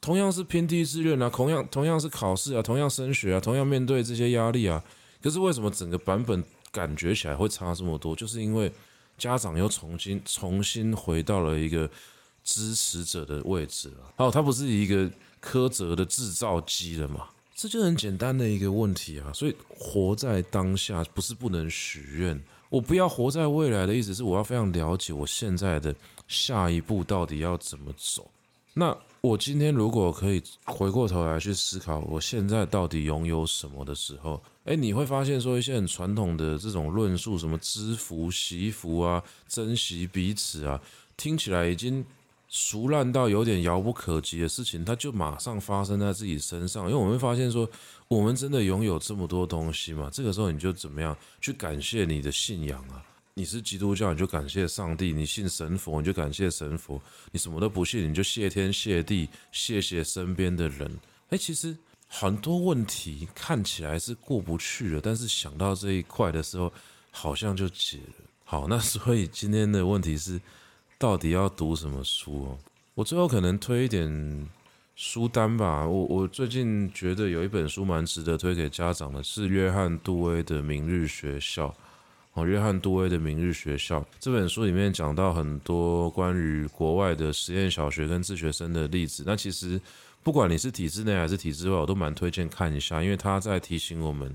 [0.00, 4.82] 同样是拼第一志愿啊，同样同样是考试啊，同样升学啊，同样面对这些压力啊。
[5.22, 8.14] 可是为什么整个版本感觉起来会差这么多？
[8.14, 8.70] 就是因为
[9.18, 11.90] 家长又重新重新回到了一个
[12.44, 14.12] 支持者的位置了。
[14.18, 15.10] 哦，他不是一个。
[15.44, 17.28] 苛责的制造机了嘛？
[17.54, 19.30] 这就很简单的一个问题啊。
[19.34, 25.94] 所以活在当下不是不能许愿，我不要活在未来的意思是我要非常了解我现在的
[26.26, 28.28] 下一步到底要怎么走。
[28.72, 40.80] 那我今天如果可以回过头来去思考我现在到底拥有什么的时候，诶，你会发现说一些很传统的这种论述，什么知福惜福啊，珍惜彼此啊，
[41.16, 42.04] 听起来已经。
[42.54, 46.84] 熟烂到有点遥不可及的事情，它就马上发生在自己身上。
[46.84, 47.68] 因为我们会发现说，
[48.06, 50.08] 我们真的拥有这么多东西嘛？
[50.12, 53.02] 这个时候你就怎么样去感谢你的信仰啊？
[53.34, 56.96] 你是基督教，你就感谢上帝；你信神佛，你就感谢神佛；
[57.32, 60.88] 你什么都不信，你就谢天谢地，谢谢身边的人。
[61.30, 61.76] 诶，其实
[62.06, 66.72] 很多问题看起来是过不去了，但是想到这一块的时候，
[67.10, 68.24] 好像就解了。
[68.44, 70.40] 好，那所以今天的问题是。
[70.98, 72.58] 到底要读什么书哦？
[72.94, 74.48] 我最后可能推一点
[74.94, 75.86] 书单吧。
[75.86, 81.68] 我我最近觉得有一本书蛮值得推给家长的，是约翰杜威的《明日学校》。
[82.34, 89.22] 哦，约翰杜威的《明日学校》这本书里面讲到很多关于国外的实验小学跟自学生的例子。
[89.26, 89.80] 那其实
[90.22, 94.34] 不管你是体制内还是体制外，我都蛮推荐看一下，因为他在提醒我们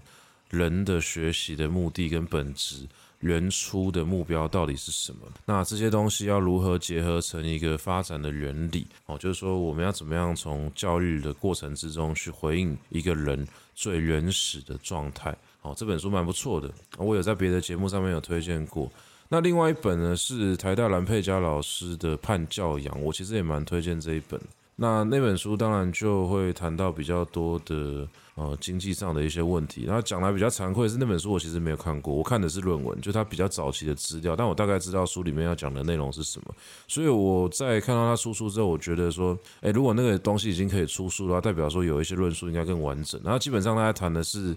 [0.49, 2.87] 人的学习的目的跟本质。
[3.19, 5.19] 原初的目标到底是什么？
[5.45, 8.87] 那这些东西要如何结合成一个发展的原理？
[9.05, 15.35] 哦，就是说我们要怎么样从教育的过程之中去回应一个人最原始的状态？
[15.61, 18.89] 哦，这本书蛮不错的，我有在别的节目上面有推荐过。
[19.27, 24.39] 那另外一本呢是台大蓝佩嘉老师的《叛教养》，我其实也蛮推荐这一本。
[24.81, 29.83] 那那本书当然就会谈到比较多的呃经济上的一些问题。
[29.83, 36.55] 然后讲来比较惭愧是，那本书我其实没有看过，我看的是论文，就它比较早期的资料，但我大概知道书里面要讲的内容是什么。
[36.87, 43.19] 所以我在看到它出书之后，我觉得说，诶，如果那个东西已经可以出书的话，代表说有一些论述应该更完整。
[43.21, 44.55] 然后基本上大家谈的是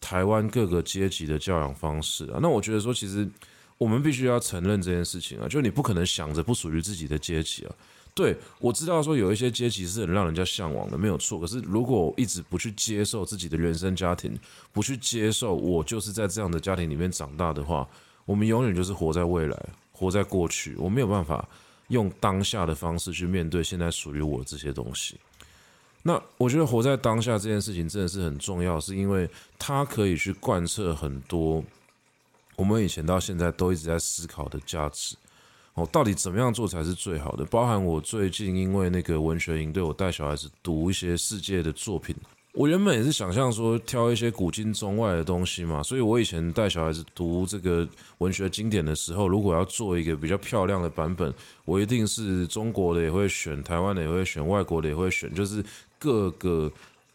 [0.00, 2.40] 台湾各个阶级的教养方式啊。
[2.42, 3.28] 那我觉得说，其实
[3.78, 7.72] 我们必须要承认这件事情啊，就你不可能想着不属于自己的阶级啊。
[8.14, 11.38] 对，我知道说有一些阶级是很让人家向往的，没有错。
[11.38, 14.38] 可是如果一直不去接受自己的原生家庭，
[14.72, 17.88] 不去接受我就是在这样的家庭里面长大的话，
[18.26, 19.56] 我们永远就是活在未来，
[19.92, 20.74] 活在过去。
[20.76, 21.48] 我没有办法
[21.88, 25.16] 用当下的方式去面对现在属于我的这些东西。
[26.02, 31.62] 那我觉得活在当下这件事情真的是很重要，是因为它可以去贯彻很多
[32.56, 35.16] 我们以前到现在都一直在思考的价值。
[35.74, 37.44] 哦，到底怎么样做才是最好的？
[37.44, 42.14] 包含我最近因为那个文学营，对我带小孩子读一些世界的作品。
[42.52, 51.32] 我原本也是想象说挑一些古今中外的东西嘛，所以我以前带小孩子读这个文学经典的时候，如果要做一个比较漂亮的版本，
[51.64, 55.64] 我一定是中国的也会选，台湾的也会选，外国的也会选，就是
[55.96, 56.70] 各个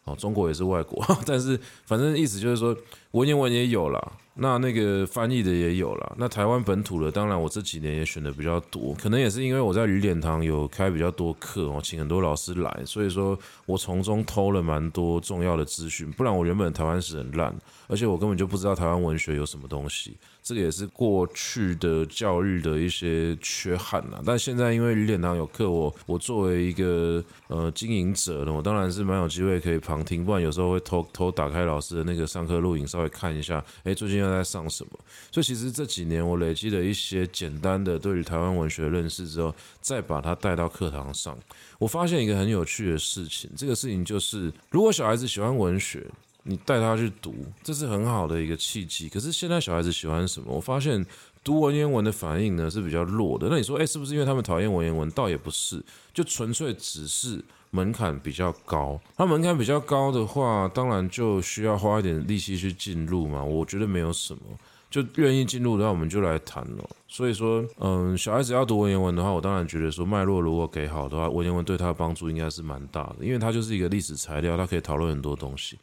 [0.06, 2.74] 哦，中国也是外国， 但是反正意思就是说
[3.10, 4.12] 文言文也有啦。
[4.38, 17.54] 那那个翻译的也有了，那台湾本土的，当然我这几年也选的比较多，可能也是因为我在吕典堂有开比较多课哦，请很多老师来，所以说我从中偷了蛮多重要的资讯，不然我原本台湾史很烂，
[17.86, 20.14] 而且我根本就不知道台湾文学有什么东西。
[20.46, 34.92] 这个也是过去的教育的一些缺憾呐，但现在因为吕典堂有课，我我作为一个呃经营者呢，我当然是蛮有机会可以旁听，不然有时候会偷偷打开老师的那个上课录影，稍微看一下，哎，最近又在上什么？
[35.32, 41.36] 所以其实这几年我累积了一些简单的对于台湾文学的认识之后，再把它带到课堂上，
[41.80, 46.06] 我发现一个很有趣的事情，这个事情就是，如果小孩子喜欢文学。
[46.48, 49.08] 你带他去读，这是很好的一个契机。
[49.08, 50.52] 可是现在小孩子喜欢什么？
[50.52, 51.04] 我发现
[51.42, 53.48] 读文言文的反应呢是比较弱的。
[53.50, 55.10] 那你说，诶，是不是因为他们讨厌文言文？
[55.10, 55.84] 倒也不是，
[56.14, 59.00] 就纯粹只是门槛比较高。
[59.16, 63.42] 那门槛比较高的话，当然就需要花一点力气去进入嘛。
[63.42, 64.40] 我觉得没有什么，
[64.88, 66.88] 就愿意进入的话，我们就来谈了。
[67.08, 75.78] 所以说，嗯，小孩子要读文言文的话，我当然觉得说脉络如果给好的话，文言文对他的帮助应该是蛮大的，因为它就是一个历史材料，它可以讨论很多东西。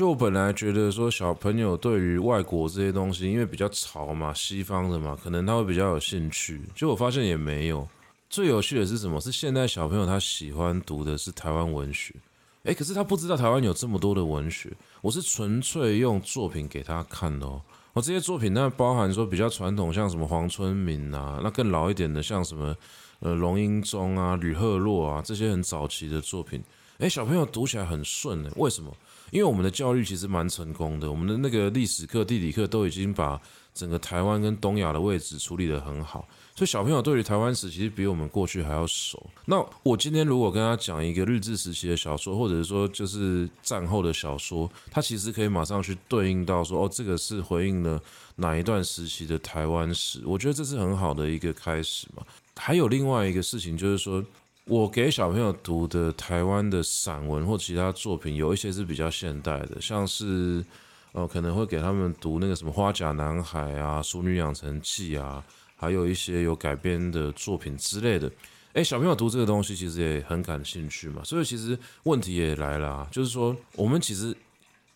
[0.00, 6.58] 就我本来觉得说，小朋友对于外国这些东西，因为比较潮嘛，西方的嘛，可能他会比较有兴趣。
[6.74, 7.86] 就我发现也没有。
[8.30, 9.20] 最有趣的是什么？
[9.20, 12.14] 是现在小朋友他喜欢读的是台湾文学，
[12.62, 14.72] 诶，可是他不知道台湾有这么多的文学。
[15.02, 17.60] 我是纯粹用作品给他看的哦。
[17.92, 22.74] 我这些作品那包含说比较传统，像什么黄春明啊，那更老一点的，像什么
[23.18, 26.64] 呃龙应宗啊、吕赫洛啊这些很早期的作品，
[27.00, 28.50] 诶，小朋友读起来很顺诶。
[28.56, 28.90] 为什么？
[29.30, 33.40] 因为我们的教育其实蛮成功的，我们的那个历史课、地理课都已经把
[33.72, 36.26] 整个台湾跟东亚的位置处理得很好，
[36.56, 39.24] 所以小朋友对于台湾史其实比我们过去还要熟。
[39.46, 48.00] 那我今天如果跟他讲一个日治时期的小说，或者是说就是战后的小说，他其实可以马上去对应到说，哦，这个是回应了
[48.36, 50.22] 哪一段时期的台湾史。
[50.26, 52.24] 我觉得这是很好的一个开始嘛。
[52.56, 54.24] 还有另外一个事情就是说。
[54.66, 60.64] 我给小朋友读的台湾的散文或其他作品，有一些是比较现代的，像是，
[61.10, 65.42] 呃，可能会给他们读那个什么《花甲男孩》啊，《淑女养成记》啊，
[65.74, 68.30] 还有一些有改编的作品之类的。
[68.74, 74.36] 诶，小朋友读这个东西其实也很感兴趣嘛，所以其实问题也来了啊，就是说我们其实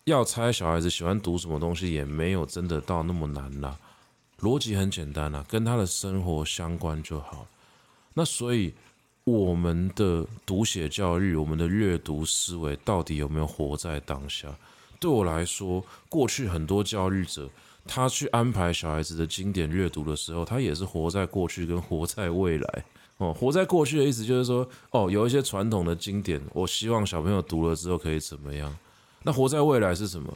[0.05, 3.77] 要猜小孩子喜欢读什么东西，也没有真的到那么难啦，
[4.39, 7.45] 逻辑很简单啊，跟他的生活相关就好。
[8.13, 8.73] 那所以。
[9.25, 14.55] 我们的读写教育，我们的阅读思维，到底有没有活在当下？
[14.99, 17.49] 对我来说，过去很多教育者，
[17.87, 22.85] 他去安排小孩子的经典阅读的时候，他也是活在过去跟活在未来。
[23.17, 28.77] 哦，活在过去的意思就是说，哦，有一些传统的经典，我希望小朋友读了之后可以怎么样？
[29.23, 30.31] 那活在未来是什么？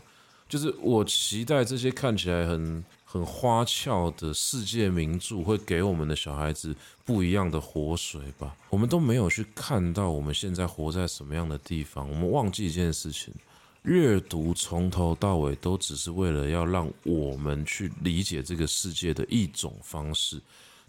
[0.48, 2.84] 就是我期待这些看起来很。
[3.12, 8.56] 很花俏的世界名著会给我们的小孩子不一样的活水吧？
[8.70, 12.08] 我们都没有去看到我们现在活在什么样的地方。
[12.08, 13.34] 我们忘记一件事情：
[13.82, 20.40] 阅读从头到尾都只是为了要让我们去理解这个世界的一种方式。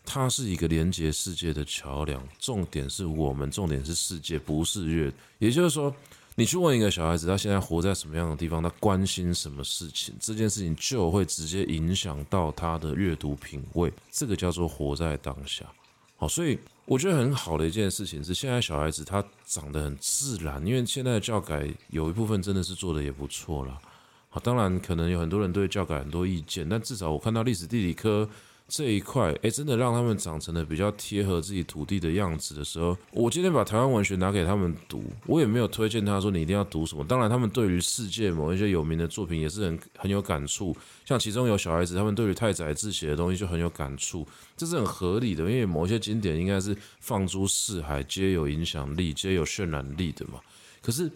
[0.05, 2.23] 它是一个连接世界的桥梁。
[2.39, 5.11] 重点是我们，重点是世界，不是阅。
[5.39, 5.95] 也就是说。
[6.37, 8.62] 你去问一个小孩子，他现在活在什么样的地方？
[8.62, 10.14] 他关心什么事情？
[10.18, 13.93] 这件事情就会直接影响到他的阅读品味。
[14.11, 15.66] 这个叫做活在当下。
[16.16, 23.78] 好，所以我觉得很好的一件事情是，现在小孩子他长得很自然，因为现在的教改有一部分真的是做得也不错了。
[24.28, 28.28] 好，当然可能有很多人对教改很多意见，但至少我看到历史地理科。
[28.71, 37.05] 这一块，诶，真的让他们长成了比较贴合自己土地的样子的时候，我今天把台湾文学拿给他们读，我也没有推荐他说你一定要读什么。
[37.05, 44.25] 当然，他们对于世界某一些有名的作品也是很很有感触，像其中有小孩子，他们对于太宰治写的东西就很有感触，
[44.57, 50.39] 这是很合理的，因为某一些经典应该是放诸四海，皆有影响力，皆有渲染力的嘛。
[50.81, 51.11] 可是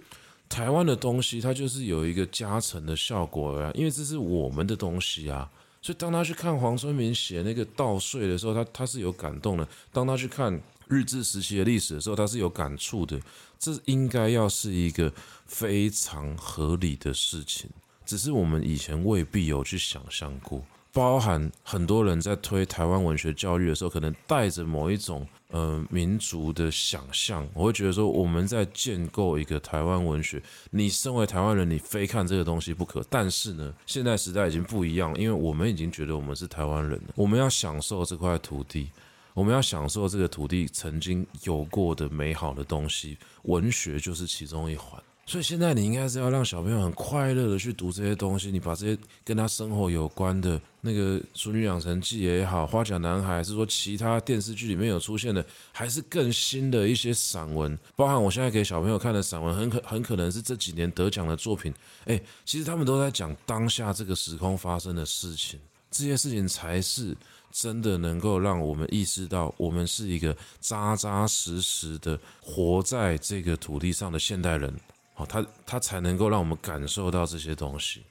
[0.48, 5.48] 台湾的东西，它就是有一个加成的效果啊，因为这是我们的东西啊。
[5.84, 10.58] 所以，当他去看黄春明写那个稻穗的时候，他他是有感动的；当他去看
[10.88, 13.20] 日治时期的历史的时候，他是有感触的。
[13.58, 15.12] 这应该要是一个
[15.44, 17.68] 非常合理的事情，
[18.06, 20.64] 只是我们以前未必有去想象过。
[20.90, 30.42] 包含很多人在推台湾文学教育的时候，可能带着某一种呃民族的想象，我会觉得说我们在建构一个台湾文学。
[30.72, 33.06] 你身为台湾人，你非看这个东西不可。
[33.08, 38.90] 但是呢，现在时代已经不一样，因为我们已经觉得我们是台湾人了，我们要享受这块土地，
[39.32, 45.00] 我们要享受这个土地曾经有过的美好的东西，文学就是其中一环。
[45.26, 61.72] 所以现在你应该是要让小朋友很快乐的去读这些东西，你把这些跟他生活有关的那个《俗女养成记》也好，《花甲男孩》是说其他电视剧里面有出现的，还是更新的一些散文，包含我现在给小朋友看的散文，很可很可能是这几年得奖的作品。
[62.04, 65.58] 哎，其实他们都在讲当下这个时空发生的事情，
[65.90, 67.16] 这些事情才是
[67.50, 74.70] 真的能够让我们意识到，我们是一个扎扎实实的活在这个土地上的现代人。
[75.14, 78.02] 好，他他才能够让我们感受到这些东西，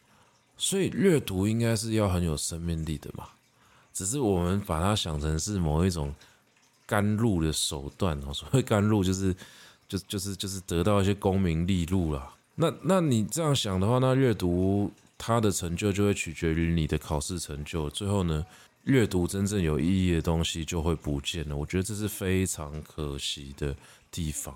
[0.57, 3.27] 所以阅读应该是要很有生命力的嘛。
[3.93, 6.15] 只是我们把它想成是某一种
[6.85, 9.35] 甘露的手段哦，所谓甘露就是
[9.87, 12.33] 就就是就是得到一些功名利禄啦。
[12.55, 17.89] 那那你这样想的话，那阅读它的成就就会取决于你的考试成就。
[17.89, 18.45] 最后呢，
[18.85, 21.55] 阅读真正有意义的东西就会不见了。
[21.55, 23.75] 我觉得这是非常可惜的
[24.09, 24.55] 地方。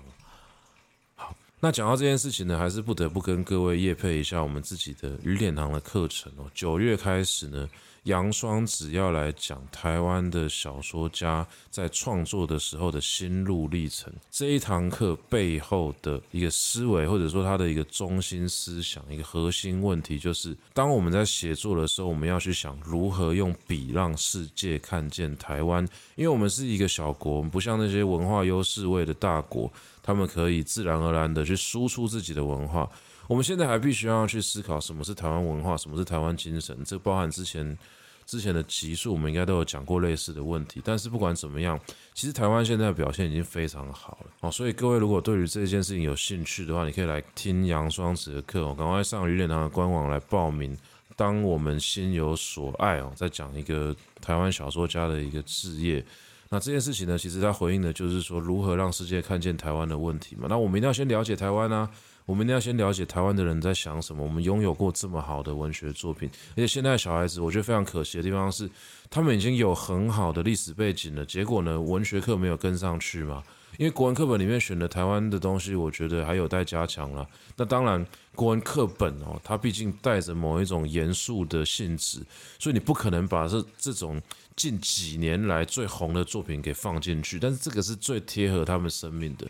[1.60, 6.48] 那讲到这件事情呢，还是不得不跟各位业配一下我们自己的鱼脸堂的课程哦。
[6.54, 7.68] 九月开始呢，
[8.04, 14.12] 杨双子要来讲台湾的小说家在创作的时候的心路历程。
[14.30, 25.84] 这一堂课背后的一个思维，或者说他的一个中心思想、一个核心问题，就是当我们在写作的时候，我们要去想如何用笔让世界看见台湾。
[26.14, 29.68] 因为我们是一个小国，我们不像那些文化优势位的大国。
[30.08, 32.88] 他们可以自然而然的去输出自己的文化。
[33.26, 36.74] 我们现在还必须要去思考什么是台湾文化，什么是台湾精神。
[36.82, 37.76] 这包含之前
[38.24, 40.80] 之前的集数，我们应该都有讲过类似的问题。
[40.82, 41.78] 但是不管怎么样，
[42.14, 44.50] 其实台湾现在的表现已经非常好了哦。
[44.50, 50.74] 所以各位如果对于这件事情有兴趣的话，你可以来听杨双子的课哦，赶快上鱼脸堂的官网来报名。
[51.16, 56.02] 当我们心有所爱哦，再讲一个台湾小说家的一个志业。
[56.50, 60.46] 那这件事情呢，其实他回应的就是说，如何让世界看见台湾的问题嘛。
[60.48, 61.90] 那我们一定要先了解台湾啊，
[62.24, 64.22] 我们一定要先了解台湾的人在想什么。
[64.22, 68.68] 我们拥有过这么好的文学作品，而且现在小孩子，我觉得非常可惜的地方是，
[69.10, 73.42] 他们已经有很好的历史背景了，结果呢，文学课没有跟上去嘛。
[73.76, 77.24] 因为国文课本里面选的台湾的东西，我觉得还有待加强了。
[77.56, 82.20] 那当然，国文课本哦，它毕竟带着某一种严肃的性质，
[82.58, 84.20] 所以你不可能把这这种
[84.58, 87.38] 近几年来最红的作品给放进去。
[87.38, 89.46] 但是这个是最贴合他们生命的。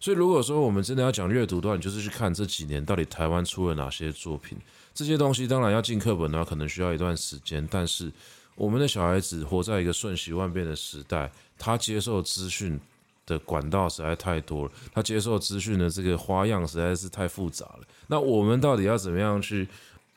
[0.00, 4.56] 所以如果说我们真的要讲阅读的话，你就是去看这几年到底台湾出了哪些作品。
[4.94, 7.66] 这些东西当然要进课本的话，可能需要一段时间。
[7.70, 8.10] 但是
[8.54, 12.80] 我们的小孩子活在一个瞬息万变的时代，他接受资讯
[13.24, 17.80] 的管道实在太多了，他接受资讯的这个花样实在是太复杂了。
[18.08, 19.68] 那我们到底要怎么样去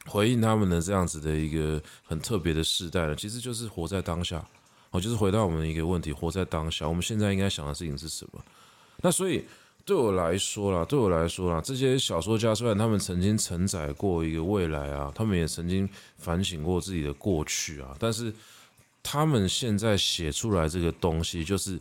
[0.07, 3.15] 回应他们的这样子的一个很特别的时代呢？
[3.15, 4.45] 其实就是活在当下，
[4.91, 6.87] 我，就是回到我们的一个问题：活在当下。
[6.87, 8.43] 我们现在应该想的事情是什么？
[9.01, 9.45] 那所以
[9.83, 18.33] 对我来说啦，对我来说啦，这些小说家虽然他们曾经承载过一个未来啊，他们也曾经反省过自己的过去啊，但是
[19.03, 21.79] 他们现在写出来这个东西，就是。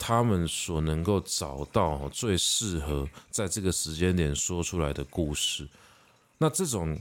[0.00, 5.66] 他们所能够找到最适合在这个时间点说出来的故事，
[6.38, 6.96] 那这种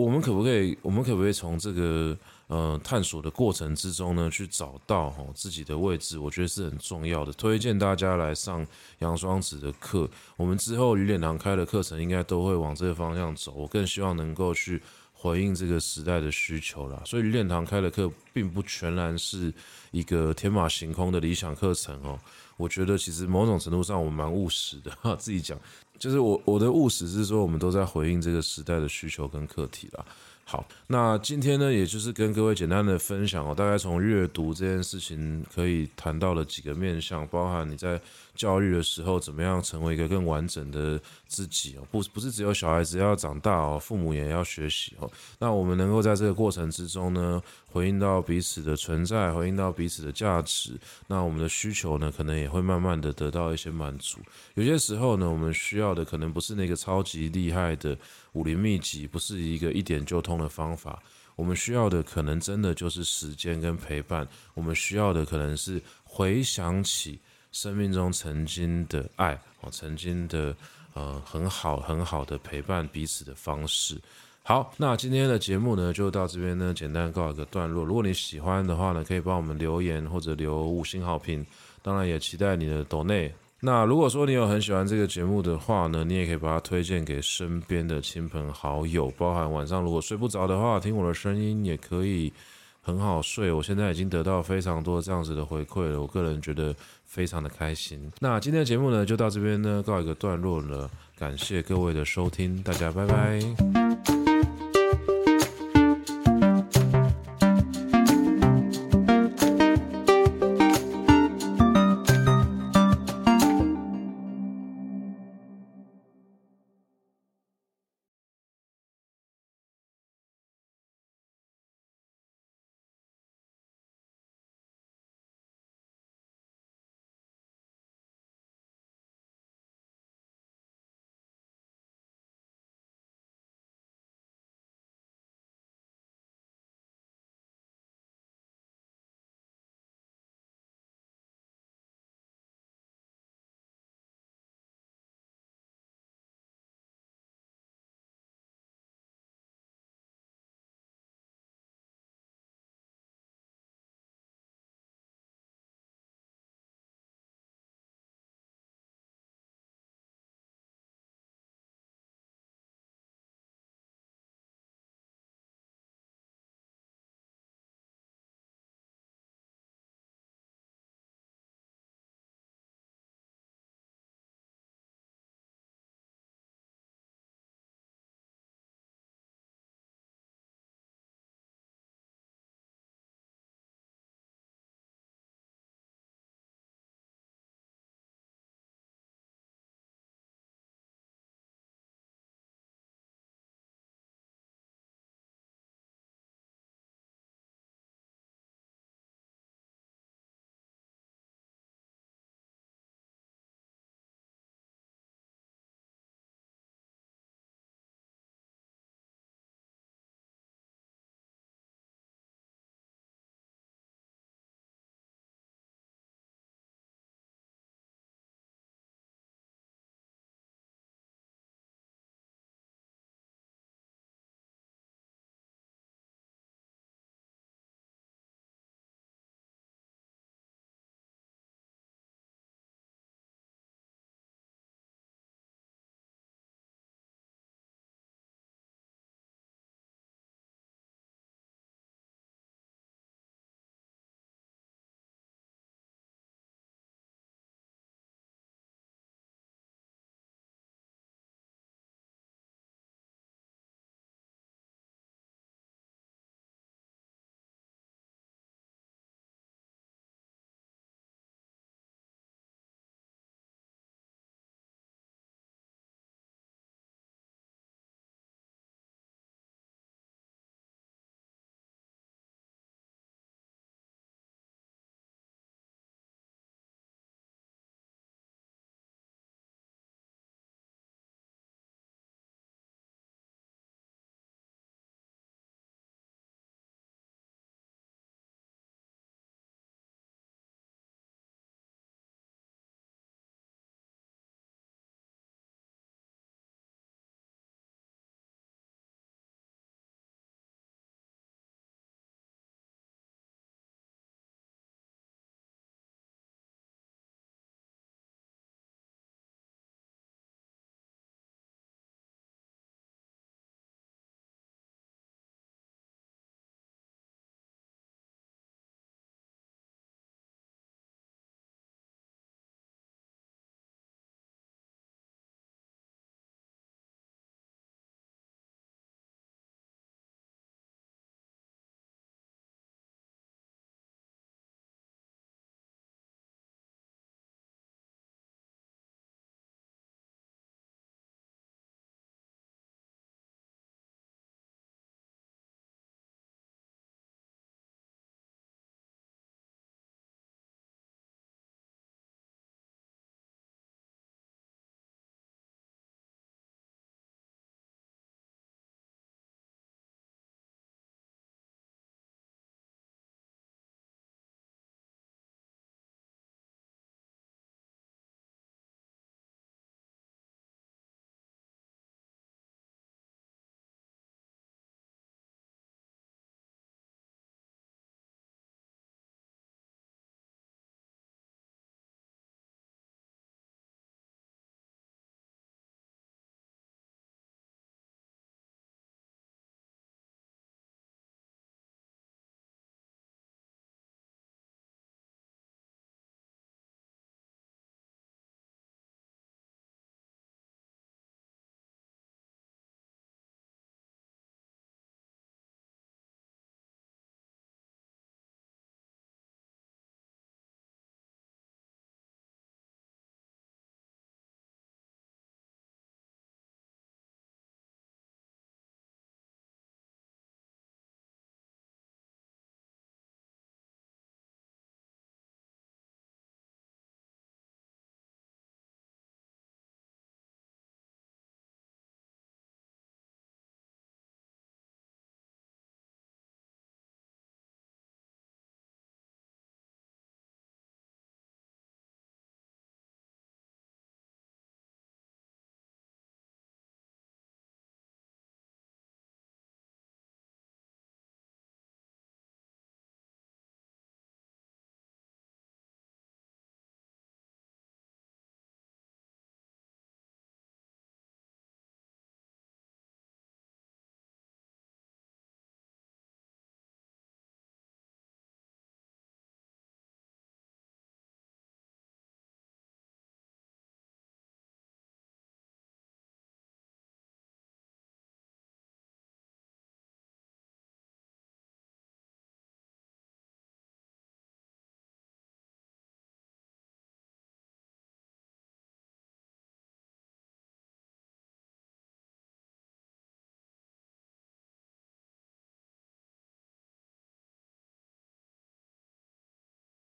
[0.00, 0.76] 我们可不可以？
[0.82, 6.18] 我们可不可以从这个呃探索的过程之中呢，去找到哈自己的位置？
[6.18, 7.32] 我觉得是很重要的。
[7.34, 8.66] 推荐大家来上
[9.00, 10.08] 杨双子的课。
[10.36, 13.52] 我们之后鱼脸堂开的课程应该都会往这个方向走。
[13.52, 14.82] 我更希望能够去
[15.12, 17.02] 回应这个时代的需求啦。
[17.04, 19.52] 所以鱼脸堂开的课并不全然是
[19.90, 22.18] 一个天马行空的理想课程哦。
[22.56, 25.58] 我觉得其实某种程度上我蛮务实的哈，自己讲，
[26.00, 30.04] 就是我我的务实是说，我们都在回应这个时代的需求跟课题啦。
[30.50, 38.00] 好，那今天呢，也就是跟各位简单的分享哦，大概从阅读这件事情可以谈到了几个面向，包含你在
[38.34, 45.08] 教育的时候怎么样成为一个更完整的自己哦，不不是只有小孩子要长大哦，父母也要学习哦。
[45.38, 47.40] 那我们能够在这个过程之中呢，
[47.70, 50.76] 回应到彼此的存在，回应到彼此的价值，
[51.06, 54.18] 那我们的需求呢，可能也会慢慢的得到一些满足。
[54.54, 57.96] 有些时候呢，我们需要的可能不是那个超级厉害的。
[58.32, 61.02] 武林秘籍不是一个一点就通的方法，
[61.36, 67.18] 我们需要的可能真的就是时间跟陪伴，我们需要的可能是回想起
[67.50, 70.54] 生命中曾经的爱哦，曾经的
[70.94, 74.00] 呃很好很好的陪伴彼此的方式。
[74.42, 77.84] 好，那今天的节目呢就到这边呢，简单告一个段落。
[77.84, 81.44] 如果你喜欢的话呢，可以帮我们留言或者留五星好评，
[81.82, 83.32] 当然也期待你的抖内。
[83.62, 92.32] 那如果说你有很喜欢这个节目的话呢，你也可以把它推荐给身边的亲朋好友，包含晚上如果睡不着的话，听我的声音也可以
[92.80, 93.52] 很好睡。
[93.52, 98.10] 我现在已经得到非常多这样子的回馈了，我个人觉得非常的开心。
[98.18, 100.90] 那今天的节目呢，就到这边呢，告一个段落了。
[101.18, 103.79] 感谢各位的收听，大家拜拜。